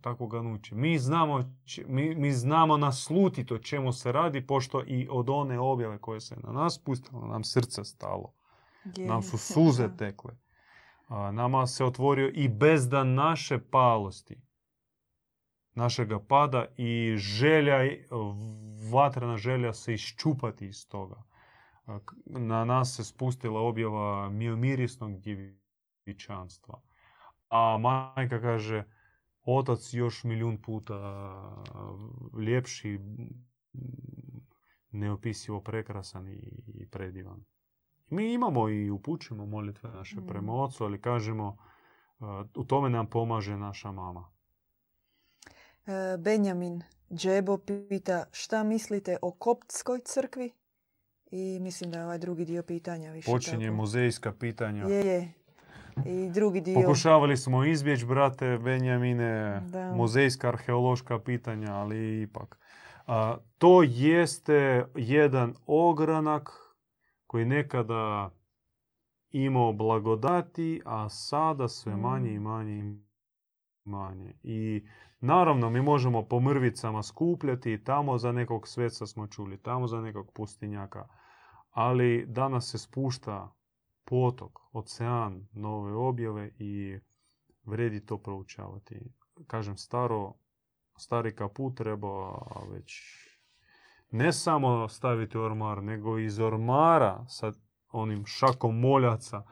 [0.00, 0.74] takvo ganuće.
[0.74, 1.54] Mi znamo,
[1.86, 6.36] mi, mi znamo naslutiti o čemu se radi, pošto i od one objave koje se
[6.36, 8.32] na nas pustilo, nam srce stalo.
[8.96, 10.34] Nam su suze tekle.
[11.08, 14.40] A, nama se otvorio i bezdan naše palosti,
[15.74, 17.78] našega pada i želja,
[18.92, 21.22] vatrena želja se iščupati iz toga.
[22.26, 25.20] Na nas se spustila objava miomirisnog
[26.08, 26.80] djevičanstva.
[27.48, 28.84] A majka kaže,
[29.44, 30.94] otac još milijun puta
[32.46, 33.00] ljepši,
[34.90, 37.44] neopisivo prekrasan i predivan.
[38.10, 41.56] Mi imamo i upućujemo molitve naše prema ocu, ali kažemo
[42.54, 44.28] u tome nam pomaže naša mama.
[45.86, 46.82] E, Benjamin
[47.12, 50.52] Džebo pita šta mislite o koptskoj crkvi?
[51.30, 53.76] I mislim da je ovaj drugi dio pitanja više Počinje tako.
[53.76, 54.84] muzejska pitanja.
[54.84, 55.32] Je, je.
[56.06, 56.74] I drugi dio.
[56.74, 59.92] Pokušavali smo izbjeći, brate Benjamine, Da.
[59.94, 62.58] muzejska arheološka pitanja, ali ipak.
[63.06, 66.50] A, to jeste jedan ogranak
[67.26, 68.30] koji nekada
[69.30, 72.42] imao blagodati, a sada sve manje i Mm.
[72.42, 72.82] manje i
[73.84, 74.34] manje.
[74.42, 74.86] I
[75.20, 80.00] naravno mi možemo po mrvicama skupljati i tamo za nekog sveca smo čuli, tamo za
[80.00, 81.08] nekog pustinjaka.
[81.70, 83.54] Ali danas se spušta
[84.08, 86.98] potok, ocean, nove objave i
[87.64, 89.00] vredi to proučavati.
[89.46, 90.34] Kažem, staro,
[90.96, 92.32] stari kaput treba
[92.72, 92.92] već
[94.10, 97.52] ne samo staviti u ormar, nego iz ormara sa
[97.90, 99.42] onim šakom moljaca,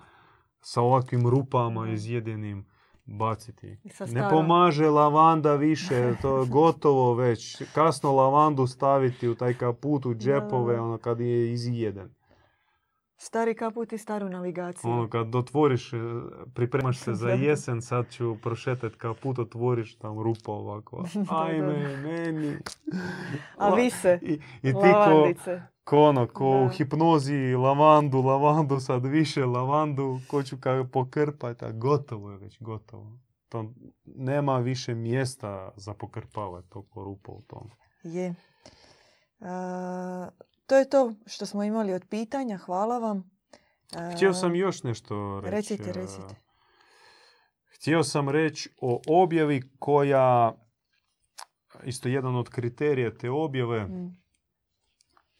[0.60, 1.92] sa ovakvim rupama Mhm.
[1.92, 2.66] izjedenim
[3.04, 3.78] baciti.
[4.12, 7.62] Ne pomaže lavanda više, to je gotovo već.
[7.74, 12.14] Kasno lavandu staviti u taj kaput, u džepove, ono kad je izjeden.
[13.18, 14.90] Stari kaput i staru navigaciju.
[14.90, 15.96] Ono kad otvoriš, e,
[16.54, 21.04] pripremaš se za jesen, sad ću prošetat kaput, otvoriš tam rupa ovako.
[21.28, 22.56] Ajme, meni.
[23.56, 25.32] A La- vi se, I, i ti ko,
[25.84, 26.68] ko ono, ko u Da.
[26.68, 33.18] hipnozi lavandu, lavandu, sad više lavandu, ko ću ka pokrpat, a gotovo je već, gotovo.
[33.48, 33.72] To
[34.04, 37.70] nema više mjesta za pokrpavati toliko rupa u tom.
[38.02, 38.34] Je.
[39.40, 40.28] A,
[40.66, 42.56] to je to što smo imali od pitanja.
[42.56, 43.30] Hvala vam.
[44.14, 45.50] Htio sam još nešto reći.
[45.74, 46.34] Recite, e, recite.
[47.76, 50.54] Htio sam reći o objavi koja,
[51.84, 54.16] isto jedan od kriterija te objave, Mm,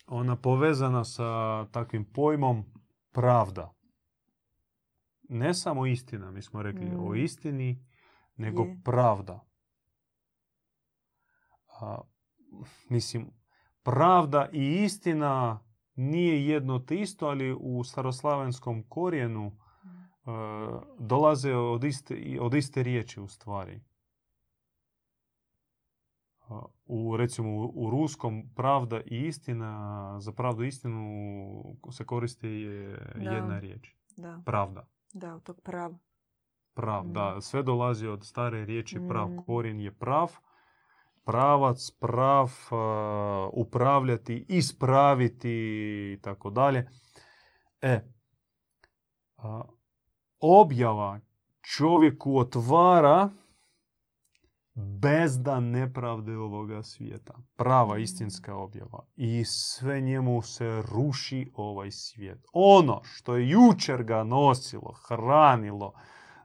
[0.07, 1.25] ona povezana sa
[1.67, 2.65] takvim pojmom
[3.13, 3.73] pravda.
[5.29, 7.17] Ne samo istina, mi smo rekli o Mm.
[7.17, 7.87] istini,
[8.37, 8.81] nego Je.
[8.85, 9.45] pravda.
[11.71, 12.01] A,
[12.89, 13.31] mislim,
[13.87, 15.61] pravda i istina
[15.95, 20.31] nije jedno te isto, ali u staroslavenskom korijenu mm.
[20.31, 20.33] e,
[20.99, 23.81] dolaze od iste, od iste riječi u stvari.
[26.49, 31.05] A, U, recimo u, ruskom pravda i istina, za pravdu i istinu
[31.91, 33.31] se koristi je Da.
[33.31, 33.95] jedna riječ.
[34.17, 34.87] Da, Pravda.
[35.13, 35.99] da, od tog prava.
[36.75, 37.13] Prav, Mm.
[37.13, 37.41] da.
[37.41, 39.29] Sve dolazi od stare riječi prav.
[39.29, 39.37] Mm.
[39.37, 40.33] Korijen je prav.
[41.27, 45.51] Pravac, prav, a, upravljati, ispraviti
[46.13, 46.89] i tako dalje.
[47.81, 48.01] E,
[49.37, 49.63] a,
[50.41, 51.21] objava
[51.61, 53.31] čovjeku otvara
[54.75, 57.35] bezdan nepravde ovoga svijeta.
[57.57, 58.01] Prava Mm.
[58.01, 59.05] istinska objava.
[59.17, 62.47] I sve njemu se ruši ovaj svijet.
[62.53, 65.93] Ono što je jučer ga nosilo, hranilo,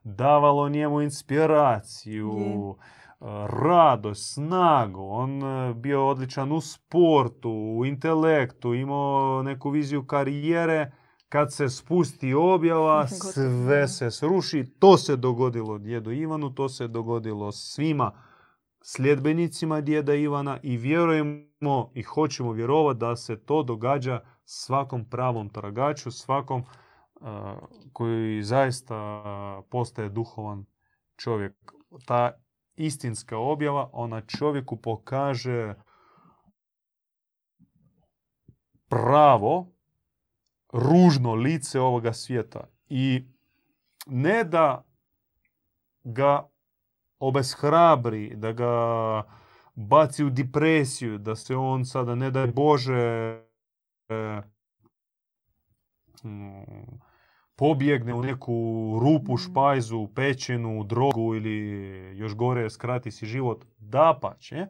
[0.03, 2.73] davalo njemu inspiraciju, Je.
[3.21, 3.25] E,
[3.63, 5.01] radost, snagu.
[5.09, 10.91] On e, bio odličan u sportu, u intelektu, imao neku viziju karijere.
[11.29, 14.73] Kad se spusti objava, sve se sruši.
[14.79, 18.11] To se dogodilo djedu Ivanu, to se dogodilo svima
[18.81, 26.11] sljedbenicima djeda Ivana i vjerujemo i hoćemo vjerovati da se to događa svakom pravom tragaču,
[26.11, 27.27] svakom uh,
[27.93, 30.65] koji zaista uh, postaje duhovan
[31.17, 31.53] čovjek.
[32.05, 32.31] Ta
[32.75, 35.75] istinska objava, ona čovjeku pokaže
[38.87, 39.67] pravo,
[40.73, 42.67] ružno lice ovoga svijeta.
[42.89, 43.23] I
[44.05, 44.83] ne da
[46.03, 46.49] ga
[47.19, 48.73] obeshrabri, da ga
[49.75, 53.41] baci u depresiju, da se on sada, ne daj Bože,
[54.09, 54.41] e,
[56.23, 56.99] mm,
[57.61, 58.53] pobjegne u neku
[59.01, 61.57] rupu, špajzu, pećinu, drogu ili
[62.17, 63.65] još gore skrati si život.
[63.77, 64.67] Dapače,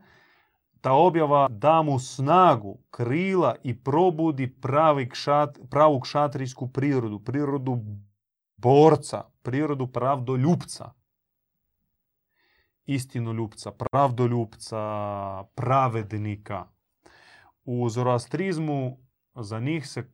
[0.82, 7.78] ta objava da mu snagu, krila i probudi pravi kšat, pravu kšatrijsku prirodu, prirodu
[8.58, 10.92] borca, prirodu pravdoljupca.
[12.86, 14.82] Istinoljupca, pravdoljupca,
[15.56, 16.66] pravednika.
[17.66, 18.98] U zoroastrizmu
[19.36, 20.12] za njih se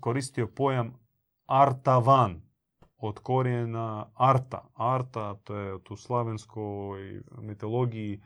[0.00, 1.05] koristio pojam
[1.46, 2.42] artavan
[2.98, 4.68] od korijena arta.
[4.74, 8.22] Arta, to je u slavenskoj mitologiji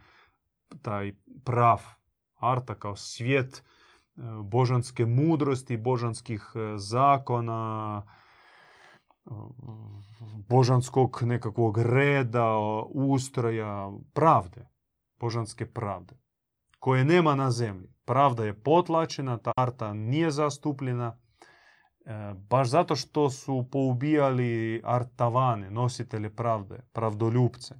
[0.82, 1.12] taj
[1.44, 1.80] prav.
[2.36, 3.62] Arta kao svijet e,
[4.44, 8.02] božanske mudrosti, božanskih e, zakona,
[9.26, 9.30] e,
[10.48, 12.56] božanskog nekakvog reda,
[12.90, 14.68] ustroja, pravde,
[15.20, 16.14] božanske pravde,
[16.78, 17.94] koje nema na zemlji.
[18.04, 21.19] Pravda je potlačena, ta arta nije zastupljena,
[22.48, 27.74] baš zato što su poubijali artavane, nositelje pravde, pravdoljupce.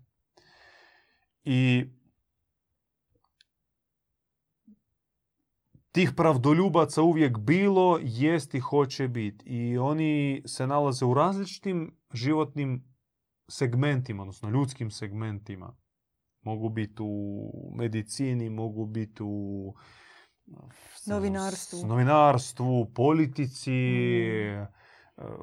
[1.45, 1.85] I
[5.93, 9.45] tih pravdoljubaca uvijek bilo, jest i hoće biti.
[9.47, 12.85] I oni se nalaze u različitim životnim
[13.49, 15.77] segmentima, odnosno ljudskim segmentima.
[16.43, 19.75] Mogu biti u medicini, mogu biti u
[21.07, 24.67] novinarstvu, novinarstvu politici, mm.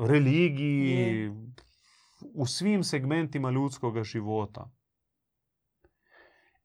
[0.08, 1.32] religiji,
[2.34, 4.70] u svim segmentima ljudskog života.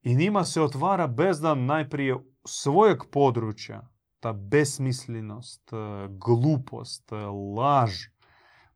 [0.02, 2.16] I njima se otvara bezdan najprije
[2.46, 3.88] svojeg područja,
[4.20, 5.76] ta besmislenost, e,
[6.08, 7.12] glupost,
[7.56, 7.92] laž,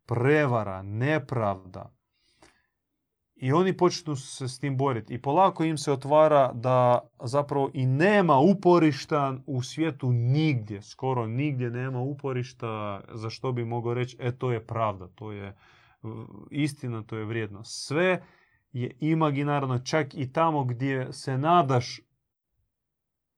[0.07, 1.96] prevara, nepravda,
[3.37, 5.15] i oni počnu se s tim boriti.
[5.15, 11.71] I polako im se otvara da zapravo i nema uporišta u svijetu nigdje, skoro nigdje
[11.71, 15.57] nema uporišta za što bi mogao reći, e to je pravda, to je
[16.51, 17.65] istina, to je vrijedno.
[17.65, 18.23] Sve
[18.73, 22.01] je imaginarno, čak i tamo gdje se nadaš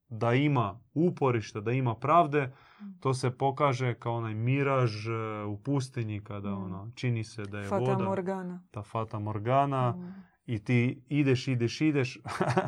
[0.09, 2.53] da ima uporišta, da ima pravde,
[3.01, 6.65] to se pokaže kao onaj miraž e, u pustinji kada mm.
[6.65, 8.05] ono, čini se da je fata voda.
[8.05, 8.63] Morgana.
[8.71, 9.91] Ta fata morgana.
[9.91, 10.25] Mm.
[10.47, 12.19] I ti ideš, ideš, ideš,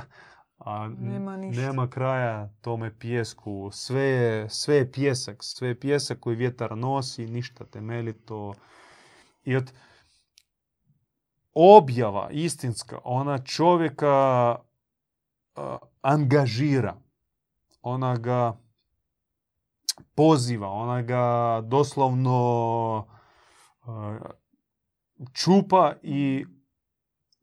[0.59, 1.63] a nema, ništa.
[1.63, 3.71] nema kraja tome pjesku.
[3.73, 5.37] Sve je, sve je pjesak.
[5.41, 8.55] Sve je pjesak koji vjetar nosi, ništa temeljito.
[9.45, 9.73] I od
[11.55, 14.57] objava istinska, ona čovjeka
[15.57, 15.63] uh,
[16.03, 16.97] angažira.
[17.83, 18.57] Ona ga
[20.15, 23.07] poziva, ona ga doslovno
[25.33, 26.47] čupa i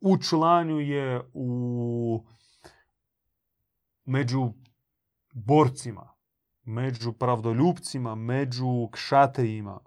[0.02, 2.24] učlanjuje u
[4.06, 4.54] među
[5.34, 6.14] borcima,
[6.64, 9.80] među pravdoljupcima, među kšatrijima.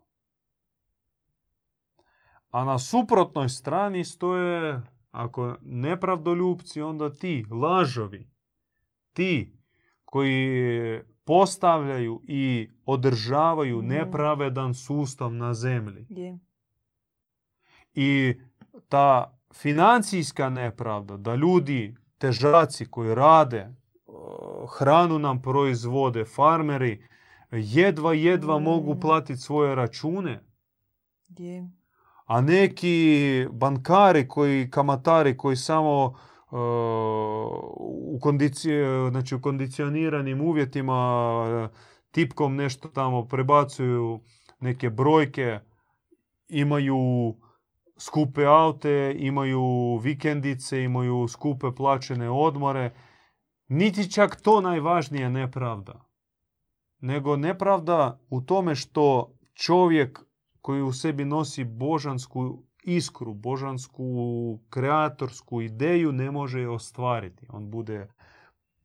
[2.50, 8.30] A na suprotnoj strani stoje, ako nepravdoljupci, onda ti, lažovi,
[9.12, 9.58] ti
[10.04, 16.06] koji postavljaju i održavaju nepravedan sustav na zemlji.
[16.08, 16.38] Je.
[17.94, 18.34] I
[18.88, 23.74] ta financijska nepravda, da ljudi, težaci koji rade,
[24.78, 27.06] hranu nam proizvode, farmeri,
[27.50, 28.62] jedva, jedva Mm.
[28.62, 30.44] mogu platiti svoje račune,
[31.38, 31.70] Je.
[32.26, 36.16] a neki bankari koji, kamatari koji samo uh,
[36.50, 41.70] u, kondici- znači u kondicioniranim uvjetima
[42.10, 44.20] tipkom nešto tamo prebacuju
[44.60, 45.58] neke brojke,
[46.48, 46.96] imaju
[47.98, 52.94] skupe aute, imaju vikendice, imaju skupe plaćene odmore.
[53.68, 56.04] Niti čak to najvažnija nepravda.
[57.00, 60.20] Nego nepravda u tome što čovjek
[60.60, 67.46] koji u sebi nosi božansku iskru, božansku kreatorsku ideju ne može ostvariti.
[67.48, 68.08] On bude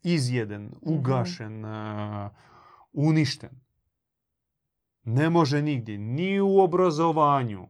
[0.03, 2.31] izjeden, ugašen, uh,
[2.93, 3.49] uništen.
[5.03, 7.67] Ne može nigdje, ni u obrazovanju,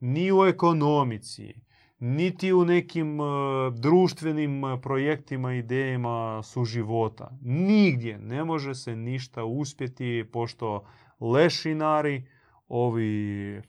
[0.00, 1.54] ni u ekonomici,
[1.98, 3.26] niti u nekim uh,
[3.74, 7.38] društvenim uh, projektima, idejama suživota.
[7.42, 10.84] Nigdje ne može se ništa uspjeti pošto
[11.20, 12.26] lešinari,
[12.68, 13.62] ovi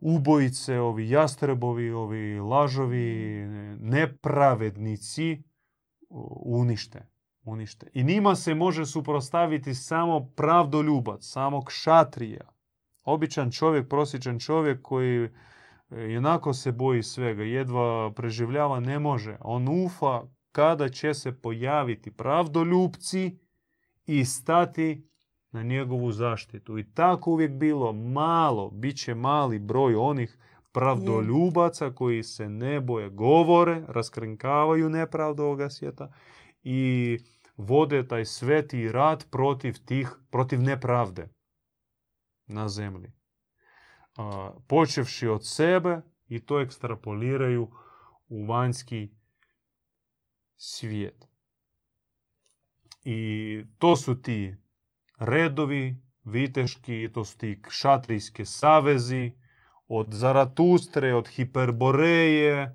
[0.00, 3.46] ubojice, ovi jastrebovi, ovi lažovi,
[3.80, 5.42] nepravednici
[6.44, 7.08] unište.
[7.42, 7.90] unište.
[7.92, 12.48] I njima se može suprostaviti samo pravdoljubac, samo kšatrija.
[13.04, 15.28] Običan čovjek, prosječan čovjek koji
[15.90, 19.36] jednako se boji svega, jedva preživljava, ne može.
[19.40, 20.22] On ufa
[20.52, 23.38] kada će se pojaviti pravdoljubci
[24.06, 25.08] i stati
[25.54, 26.78] na njegovu zaštitu.
[26.78, 30.38] I tako uvijek bilo malo, bit će mali broj onih
[30.72, 36.12] pravdoljubaca koji se ne boje, govore, raskrinkavaju nepravdu ovoga svijeta
[36.62, 37.18] i
[37.56, 41.28] vode taj sveti rat protiv tih, protiv nepravde
[42.46, 43.12] na zemlji.
[44.16, 47.70] a, počevši od sebe i to ekstrapoliraju
[48.28, 49.10] u vanjski
[50.56, 51.28] svijet.
[53.04, 54.63] I to su ti
[55.18, 59.32] redovi viteški, to su ti šatrijski savezi,
[59.88, 62.74] od Zaratustre, od Hiperboreje,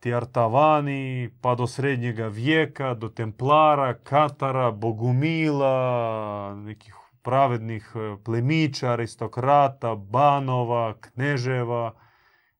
[0.00, 9.94] ti Artavani, pa do srednjega vijeka, do Templara, Katara, Bogumila, nekih pravednih e, plemića, aristokrata,
[9.94, 11.94] banova, kneževa,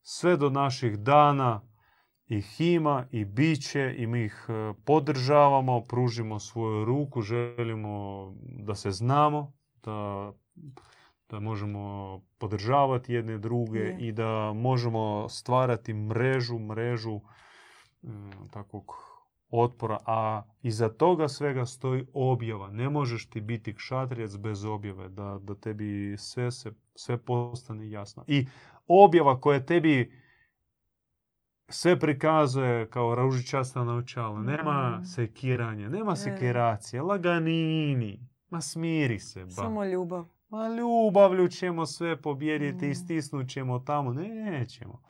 [0.02, 1.60] sve do naših dana
[2.36, 8.74] ih ima i bit će i mi ih e, podržavamo, pružimo svoju ruku, želimo da
[8.74, 9.52] se znamo,
[9.84, 10.32] da,
[11.30, 13.96] da možemo podržavati jedne druge Je.
[14.00, 17.20] i da možemo stvarati mrežu, mrežu
[18.02, 18.94] mm, takvog
[19.50, 22.70] otpora, a iza toga svega stoji objava.
[22.70, 28.24] Ne možeš ti biti kšatrijac bez objave, da, da tebi sve, se, sve postane jasno.
[28.26, 28.46] I
[28.86, 30.21] objava koja tebi
[31.72, 34.40] sve prikazuje kao ružičasta naučala.
[34.40, 35.04] Nema Mm.
[35.04, 36.16] sekiranja, nema E.
[36.16, 38.20] sekiracije, laganini.
[38.50, 39.50] Ma smiri se, ba.
[39.50, 40.24] Samo ljubav.
[40.48, 42.94] Ma ljubavlju ćemo sve pobijediti i Mm.
[42.94, 44.12] stisnut ćemo tamo.
[44.12, 45.02] Nećemo.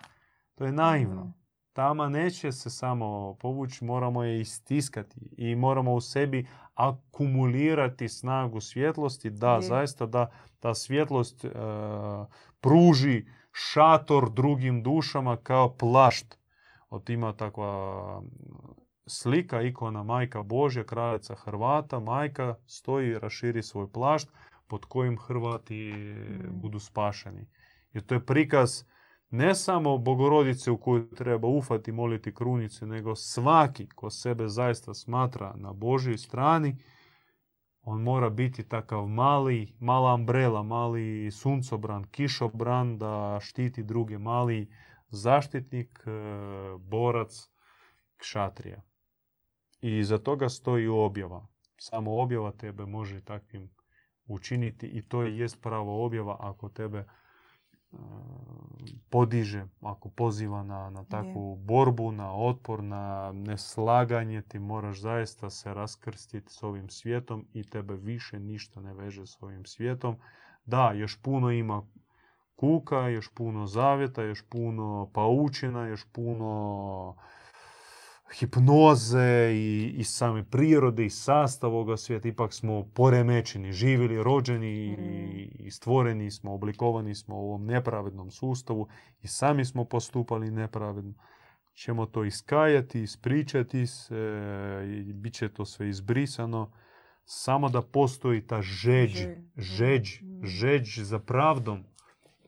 [0.55, 1.25] To je naivno.
[1.25, 1.35] Mm.
[1.73, 9.31] Tama neće se samo povući, moramo je istiskati i moramo u sebi akumulirati snagu svjetlosti
[9.31, 9.63] da Je.
[9.63, 10.31] zaista da
[10.61, 11.49] ta svjetlost e,
[12.61, 16.39] pruži šator drugim dušama kao plašt.
[16.93, 18.23] Od ima takva
[19.07, 24.33] slika, ikona Majka Božja, kraljica Hrvata, majka stoji i raširi svoj plašt
[24.67, 26.61] pod kojim Hrvati Mm.
[26.61, 27.47] budu spašeni.
[27.93, 28.85] Jer to je prikaz
[29.31, 35.55] ne samo Bogorodice u koju treba ufati, moliti krunice, nego svaki ko sebe zaista smatra
[35.57, 36.77] na Božjoj strani,
[37.83, 44.69] on mora biti takav mali, mala ambrela, mali suncobran, kišobran da štiti druge, mali
[45.13, 46.11] zaštitnik, e,
[46.79, 47.49] borac,
[48.17, 48.83] kšatrija.
[49.81, 51.47] I iza toga stoji objava.
[51.77, 53.71] Samo objava tebe može takvim
[54.27, 57.07] učiniti i to je jest pravo objava ako tebe e,
[59.11, 65.75] podiže, ako poziva na, na takvu borbu, na otpor, na neslaganje, ti moraš zaista se
[65.75, 70.17] raskrstiti s ovim svijetom i tebe više ništa ne veže s ovim svijetom.
[70.65, 71.87] Da, još puno ima
[72.63, 77.17] kuka, još puno zavjeta, još puno paučina, još puno
[78.39, 82.29] hipnoze i, i same prirode i sastav ovoga svijeta.
[82.29, 88.89] Ipak smo poremećeni, živjeli, rođeni i, i stvoreni smo, oblikovani smo u ovom nepravednom sustavu
[89.23, 91.15] i sami smo postupali nepravedno.
[91.75, 94.15] Ćemo to iskajati, ispričati se
[95.07, 96.73] i bit će to sve izbrisano.
[97.25, 99.27] Samo da postoji ta žeđ,
[99.57, 100.47] žeđ, mm.
[100.47, 101.85] žeđ za pravdom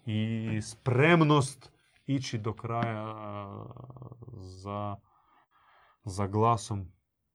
[0.07, 1.71] i spremnost
[2.07, 3.17] ići do kraja
[4.33, 4.97] za,
[6.05, 6.93] za glasom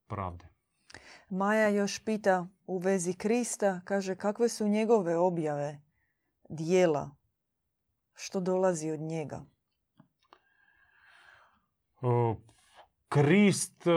[0.07, 0.45] pravde.
[1.29, 5.81] Maja još pita u vezi Krista, kaže kakve su njegove objave,
[6.49, 7.15] dijela,
[8.13, 9.45] što dolazi od njega.
[13.09, 13.91] Krist e,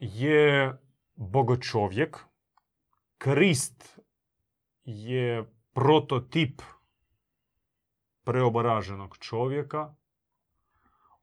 [0.00, 0.78] je
[1.14, 2.18] bogočovjek.
[3.18, 4.00] Krist
[4.84, 6.62] je prototip
[8.24, 9.94] preobraženog čovjeka.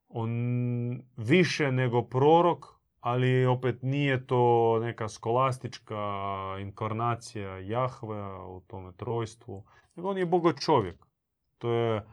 [0.07, 0.29] On
[1.17, 2.65] više nego prorok,
[2.99, 5.95] ali opet nije to neka skolastička
[6.59, 9.65] inkarnacija Jahve u tome trojstvu.
[9.95, 11.05] Nego on je bogočovjek.
[11.57, 12.05] To je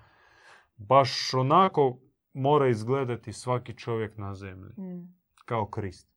[0.76, 1.98] baš onako
[2.32, 4.72] mora izgledati svaki čovjek na zemlji.
[4.78, 5.14] Mm.
[5.44, 6.08] Kao Krist.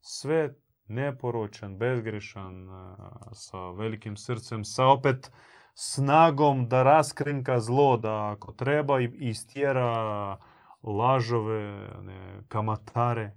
[0.00, 0.54] Sve
[0.86, 2.96] neporočan, bezgrešan, e,
[3.32, 5.32] sa velikim srcem, sa opet
[5.80, 10.36] snagom da raskrinka zlo, da ako treba istjera
[10.82, 13.36] lažove, ne, kamatare,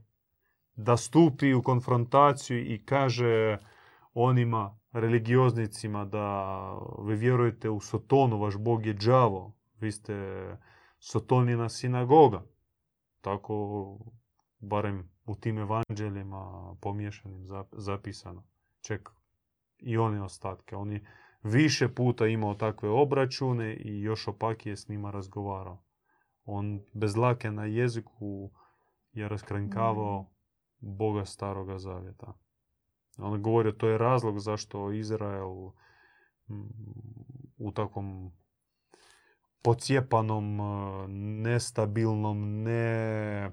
[0.76, 3.58] da stupi u konfrontaciju i kaže
[4.14, 6.58] onima religioznicima da
[7.04, 10.16] vi vjerujete u Sotonu, vaš bog je đavo, vi ste
[11.00, 12.44] Sotonina sinagoga.
[13.22, 13.98] Tako
[14.60, 18.44] barem u tim evanđeljima pomješanim zap- zapisano.
[18.82, 19.10] Ček
[19.78, 20.76] i one ostatke.
[20.76, 21.06] On je
[21.44, 25.84] više puta imao takve obračune i još opakije s njima razgovarao.
[26.46, 28.52] On bez lake na jeziku
[29.14, 30.30] je raskrinkavao
[30.80, 32.34] Boga staroga zavjeta.
[33.18, 35.72] On je govorio to je razlog zašto Izrael
[36.50, 36.70] mm,
[37.58, 38.32] u takvom
[39.62, 41.08] pocijepanom, eh,
[41.44, 43.52] nestabilnom, ne,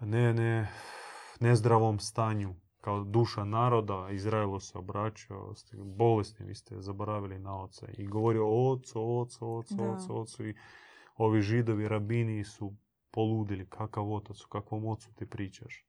[0.00, 0.68] ne, ne,
[1.40, 2.54] nezdravom stanju
[2.84, 7.86] kao duša naroda, Izraelu se obraćao, ste bolesni, vi ste zaboravili na oca.
[7.98, 9.90] I govorio o ocu, ocu, ocu, Da.
[9.90, 10.46] ocu, ocu.
[10.46, 10.54] I
[11.16, 12.74] ovi židovi, rabini su
[13.10, 13.66] poludili.
[13.66, 15.86] Kakav otac, o kakvom ocu ti pričaš?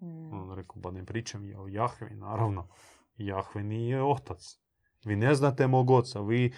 [0.00, 0.32] Mm.
[0.32, 2.68] On rekao, ba ne pričam ja o Jahvi, naravno.
[3.16, 4.60] Jahve nije otac.
[5.04, 6.20] Vi ne znate mog oca.
[6.20, 6.52] Vi e,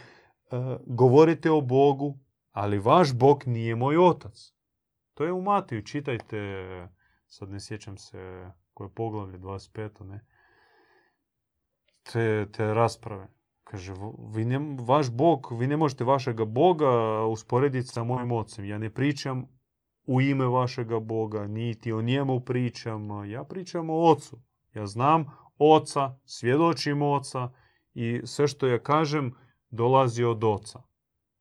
[0.86, 2.18] govorite o Bogu,
[2.52, 4.52] ali vaš Bog nije moj otac.
[5.14, 5.82] To je u Matiju.
[5.82, 6.38] Čitajte,
[7.26, 10.04] sad ne sjećam se koje poglavlje, 25.
[10.04, 10.20] ne?
[12.02, 13.28] Te, te rasprave.
[13.64, 18.64] Kaže, "V- vi ne, vaš Bog, vi ne možete vašega Boga usporediti sa mojim ocem.
[18.64, 19.46] Ja ne pričam
[20.06, 23.30] u ime vašega Boga, niti o njemu pričam.
[23.30, 24.38] Ja pričam o ocu.
[24.74, 25.26] Ja znam
[25.58, 27.50] oca, svjedočim oca
[27.94, 29.34] i sve što ja kažem
[29.70, 30.82] dolazi od oca.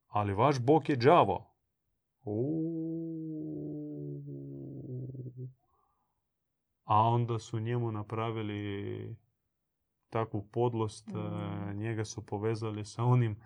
[0.08, 1.54] Ali vaš Bog je đavo.
[6.88, 9.16] A onda su njemu napravili
[10.10, 11.18] takvu podlost, Mm.
[11.18, 13.42] e, njega su povezali sa onim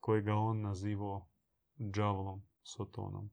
[0.00, 1.26] kojega on nazivao
[1.76, 3.30] đavolom, sotonom.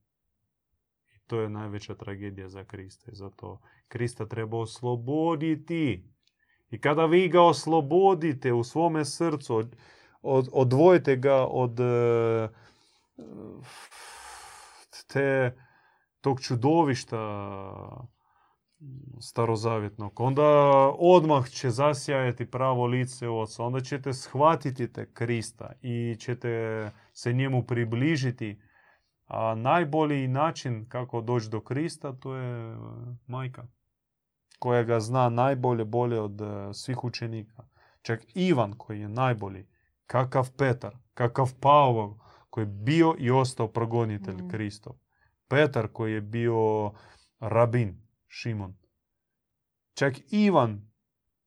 [1.15, 3.11] I to je najveća tragedija za Krista.
[3.11, 6.09] I zato Krista treba osloboditi.
[6.69, 9.75] I kada vi ga oslobodite u svome srcu, od,
[10.21, 12.49] od- odvojite ga od e,
[15.13, 15.57] te,
[16.21, 17.17] tog čudovišta
[19.19, 20.43] starozavjetnog, onda
[20.99, 27.63] odmah će zasjajati pravo lice oca, onda ćete shvatiti te Krista i ćete se njemu
[27.63, 28.61] približiti.
[29.25, 32.75] A najbolji način kako doći do Krista to je e,
[33.27, 33.67] majka
[34.59, 37.63] koja ga zna najbolje, bolje od e, svih učenika.
[38.01, 39.67] Čak Ivan koji je najbolji,
[40.05, 42.17] kakav Petar, kakav Pavao
[42.49, 44.49] koji je bio i ostao progonitelj Mm.
[44.49, 44.93] Kristov.
[45.47, 46.91] Petar koji je bio
[47.39, 48.02] rabin,
[48.35, 48.75] Šimon.
[49.93, 50.91] Čak Ivan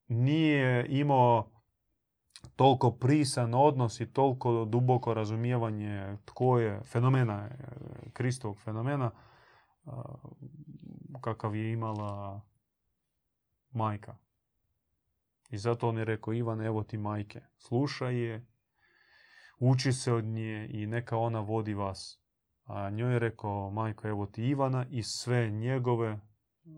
[0.09, 1.51] nije imao
[2.57, 7.57] toliko prisan odnos i toliko duboko razumijevanje tko je fenomena, e,
[8.13, 9.11] Kristovog fenomena,
[9.85, 10.03] a,
[11.21, 12.41] kakav je imala
[13.71, 14.17] majka.
[15.51, 18.47] I zato on je rekao, Ivan, evo ti majke, slušaj je,
[19.59, 22.21] uči se od nje i neka ona vodi vas.
[22.65, 26.21] A njoj je rekao, majko, evo ti Ivana i sve njegove
[26.67, 26.71] e,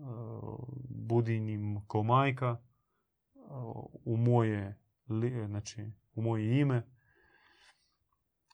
[0.89, 2.57] budi njim ko majka
[3.35, 3.39] e,
[4.05, 4.77] u moje,
[5.47, 6.87] znači, u moje ime.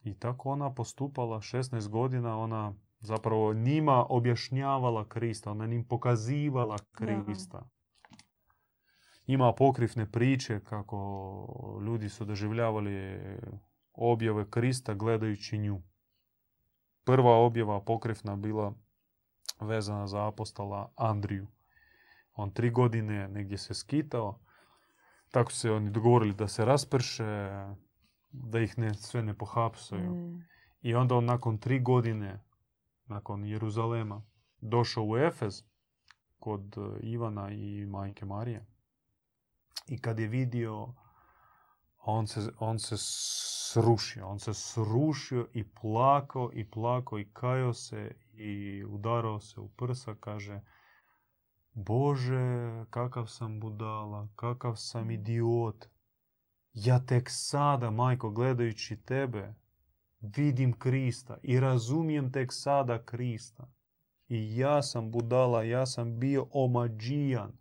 [0.03, 7.69] I tako ona postupala 16 godina, ona zapravo njima objašnjavala Krista, ona njim pokazivala Krista.
[9.27, 13.19] Ima pokrifne priče kako ljudi su doživljavali
[13.93, 15.81] objave Krista gledajući nju.
[17.03, 18.73] Prva objava pokrifna bila
[19.59, 21.47] vezana za apostola Andriju.
[22.33, 24.39] On tri godine negdje se skitao.
[25.31, 27.49] Tako se oni dogovorili da se rasprše,
[28.31, 30.15] da ih ne, sve ne pohapsaju.
[30.15, 30.43] Mm.
[30.81, 32.43] I onda on nakon tri godine,
[33.05, 34.21] nakon Jeruzalema,
[34.61, 35.63] došao u Efez
[36.39, 38.65] kod e, Ivana i majke Marije.
[39.87, 40.93] I kad je vidio,
[42.05, 44.27] on se, on se srušio.
[44.27, 50.15] On se srušio i plakao i plakao i kajao se i udarao se u prsa,
[50.19, 50.61] kaže
[51.73, 55.85] Bože, kakav sam budala, kakav sam idiot.
[56.73, 59.53] Ja tek sada, majko, gledajući tebe,
[60.19, 63.67] vidim Krista i razumijem tek sada Krista.
[64.27, 67.51] I ja sam budala, ja sam bio omađijan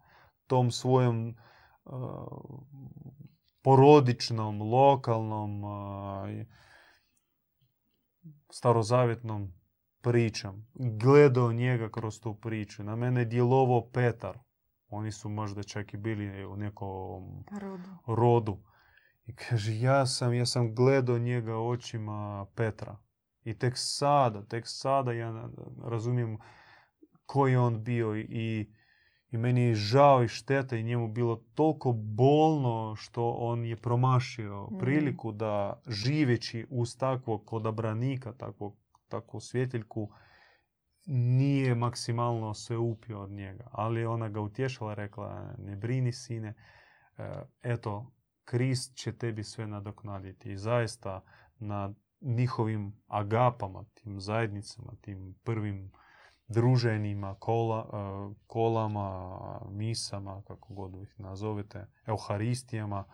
[0.47, 1.37] tom svojom
[1.85, 2.63] uh,
[3.63, 6.47] porodičnom, lokalnom, uh,
[8.51, 9.53] starozavjetnom
[10.05, 10.67] pričom.
[10.75, 12.85] Gledao njega kroz tu priču.
[12.85, 14.39] Na mene je djelovao Petar.
[14.89, 17.91] Oni su možda čak i bili u nekom Rodu.
[18.07, 18.59] rodu.
[19.27, 22.97] I kaže, ja sam, ja sam gledao njega očima Petra.
[23.45, 25.49] I tek sada, tek sada ja
[25.85, 26.39] razumijem
[27.27, 28.71] koji je on bio i,
[29.31, 34.69] i meni je žao i šteta i njemu bilo toliko bolno što on je promašio
[34.71, 34.79] Mm.
[34.79, 38.77] priliku da živeći uz takvog odabranika, takvog,
[39.09, 40.11] takvu svjetiljku,
[41.07, 43.69] nije maksimalno se upio od njega.
[43.73, 46.55] Ali ona ga utješila, rekla, ne brini sine,
[47.19, 48.11] e, eto,
[48.45, 50.53] Krist će tebi sve nadoknaditi.
[50.53, 51.21] I zaista
[51.59, 55.93] na njihovim agapama, tim zajednicama, tim prvim
[56.49, 59.39] druženjima, kola, e, kolama,
[59.71, 63.05] misama, kako god ih nazovete, euharistijama,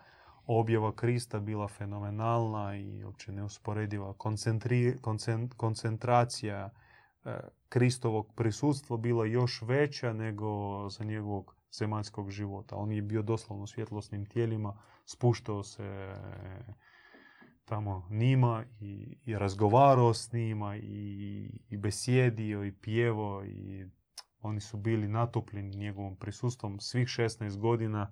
[0.59, 4.13] objava Krista bila fenomenalna i uopće neusporediva.
[4.13, 6.69] Koncentri, koncen- koncentracija
[7.25, 10.49] e, Kristovog prisutstva bila još veća nego
[10.89, 12.75] za njegovog zemaljskog života.
[12.75, 16.15] On je bio doslovno svjetlosnim tijelima, spuštao se
[17.65, 23.85] tamo nima i, i razgovarao s njima i, i besjedio i pjevo i
[24.41, 28.11] oni su bili natopljeni njegovom prisustvom svih 16 godina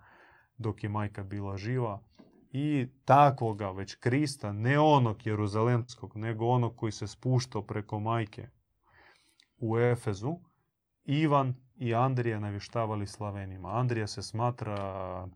[0.58, 2.09] dok je majka bila živa.
[2.52, 8.50] I takvoga već Krista, ne onog jeruzalemskog, nego onog koji se spuštao preko majke
[9.58, 10.40] u Efezu,
[11.06, 13.70] Ivan i Andrija navještavali Slavenima.
[13.70, 15.28] Andrija se smatra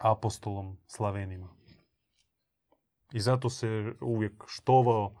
[0.00, 1.48] apostolom Slavenima.
[3.12, 5.14] I zato se uvijek štovao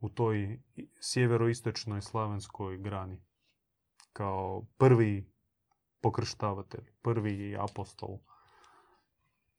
[0.00, 0.60] u toj
[1.00, 3.20] sjeveroistočnoj slavenskoj grani.
[4.12, 5.32] Kao prvi
[6.00, 8.18] pokrštavatelj, prvi apostol.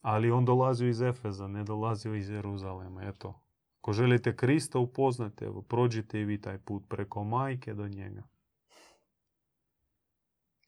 [0.01, 3.03] Ali on dolazio iz Efeza, ne dolazio iz Jeruzalema.
[3.03, 3.41] Eto,
[3.79, 8.23] ako želite Krista upoznati, evo, prođite i vi taj put preko majke do njega.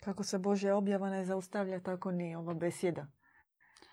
[0.03, 3.07] Kako se Božja objava ne zaustavlja, tako ni ova besjeda.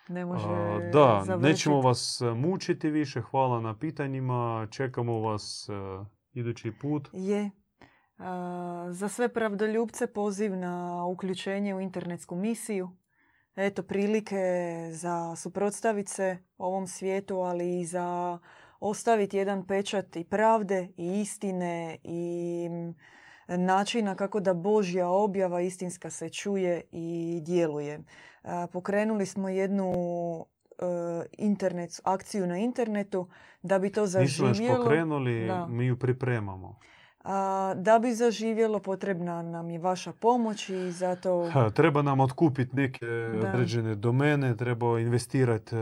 [0.09, 0.47] Ne može
[0.93, 1.53] Da, završiti.
[1.53, 3.21] nećemo vas e, mučiti više.
[3.21, 4.67] Hvala na pitanjima.
[4.71, 5.73] Čekamo vas e,
[6.33, 7.09] idući put.
[7.13, 7.51] Je.
[8.19, 12.91] A, za sve pravdoljubce poziv na uključenje u internetsku misiju.
[13.57, 14.37] Eto prilike
[14.91, 18.39] za suprotstaviti se ovom svijetu, ali i za
[18.81, 22.69] ostaviti jedan pečat i pravde i istine i
[23.49, 28.01] načina kako da Božja objava istinska se čuje i djeluje.
[28.73, 29.93] Pokrenuli smo jednu
[30.79, 30.85] e,
[31.39, 33.29] internet, akciju na internetu
[33.63, 34.85] da bi to Nismo još zaživjelo.
[34.85, 35.67] pokrenuli, Da.
[35.67, 36.79] mi ju pripremamo.
[37.25, 42.77] A, da bi zaživjelo potrebna nam je vaša pomoć i zato Ha, treba nam otkupiti
[42.77, 43.49] neke Da.
[43.49, 45.81] određene domene, treba investirati e,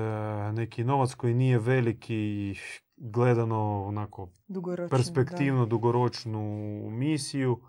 [0.52, 2.54] neki novac koji nije veliki
[2.96, 4.96] gledano onako dugoročno.
[4.96, 6.40] perspektivno, dugoročnu
[6.90, 7.60] misiju,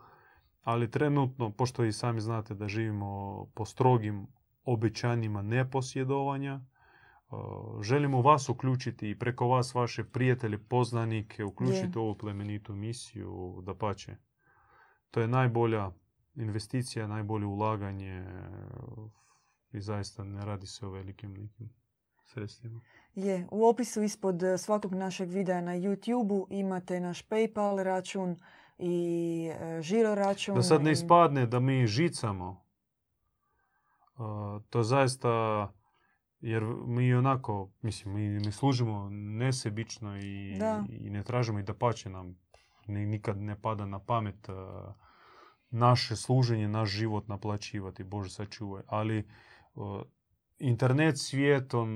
[0.62, 4.28] ali trenutno, pošto i sami znate da živimo po strogim
[4.64, 6.60] obećanjima neposjedovanja,
[7.82, 13.76] želimo vas uključiti i preko vas vaše prijatelje, poznanike, uključiti u ovu plemenitu misiju, da
[13.76, 14.16] pače.
[15.12, 15.92] To je najbolja
[16.36, 18.26] investicija, najbolje ulaganje e,
[19.72, 21.70] i zaista ne radi se o velikim nekim
[22.24, 22.82] sredstvima.
[23.16, 28.36] Je, u opisu ispod eh, svakog našeg videa na YouTube-u imate naš PayPal račun
[28.78, 29.52] i
[29.82, 30.56] žiro račun.
[30.56, 32.66] Da sad ne ispadne da mi žicamo.
[34.70, 35.30] To zaista,
[36.42, 40.84] jer mi i onako, mislim, mi ne služimo nesebično i, Da.
[40.90, 42.36] i ne tražimo i da pače nam.
[42.88, 44.56] Ni- nikad ne pada na pamet uh,
[45.70, 48.84] naše služenje, naš život naplaćivati, Bože sačuvaj.
[48.88, 49.28] Ali
[49.76, 50.02] uh,
[50.60, 51.90] internet svijet, on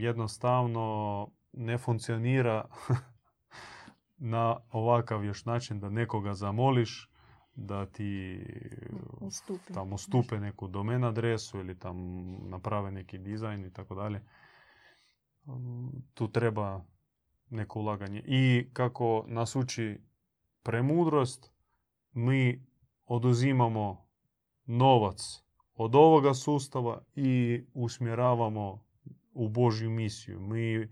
[0.00, 2.64] jednostavno ne funkcionira
[4.18, 7.09] na ovakav još način da nekoga zamoliš
[7.54, 8.40] da ti
[9.20, 9.72] Ustupi.
[9.72, 11.96] tamo stupe neku domen adresu ili tam
[12.50, 14.22] naprave neki dizajn i tako dalje.
[15.44, 16.84] Um, Tu treba
[17.50, 18.22] neko ulaganje.
[18.26, 20.00] I kako nas uči
[20.62, 21.52] premudrost,
[22.12, 22.66] mi
[23.06, 24.06] oduzimamo
[24.66, 25.42] novac
[25.74, 28.84] od ovoga sustava i usmjeravamo
[29.32, 30.40] u Božju misiju.
[30.40, 30.88] Mi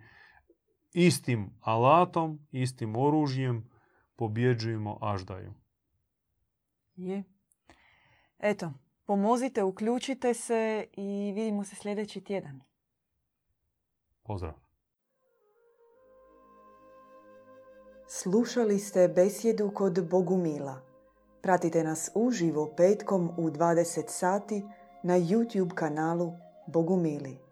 [0.93, 3.71] istim alatom, istim oružjem
[4.17, 5.55] pobjeđujemo aždaju.
[6.99, 7.25] Je.
[8.39, 8.73] Eto,
[9.05, 12.61] pomozite, uključite se i vidimo se sljedeći tjedan.
[14.23, 14.55] Pozdrav!
[18.09, 20.81] Slušali ste besjedu kod Bogumila.
[21.43, 24.63] Pratite nas uživo petkom u 20 sati
[25.03, 26.33] na YouTube kanalu
[26.67, 27.48] Bogumili.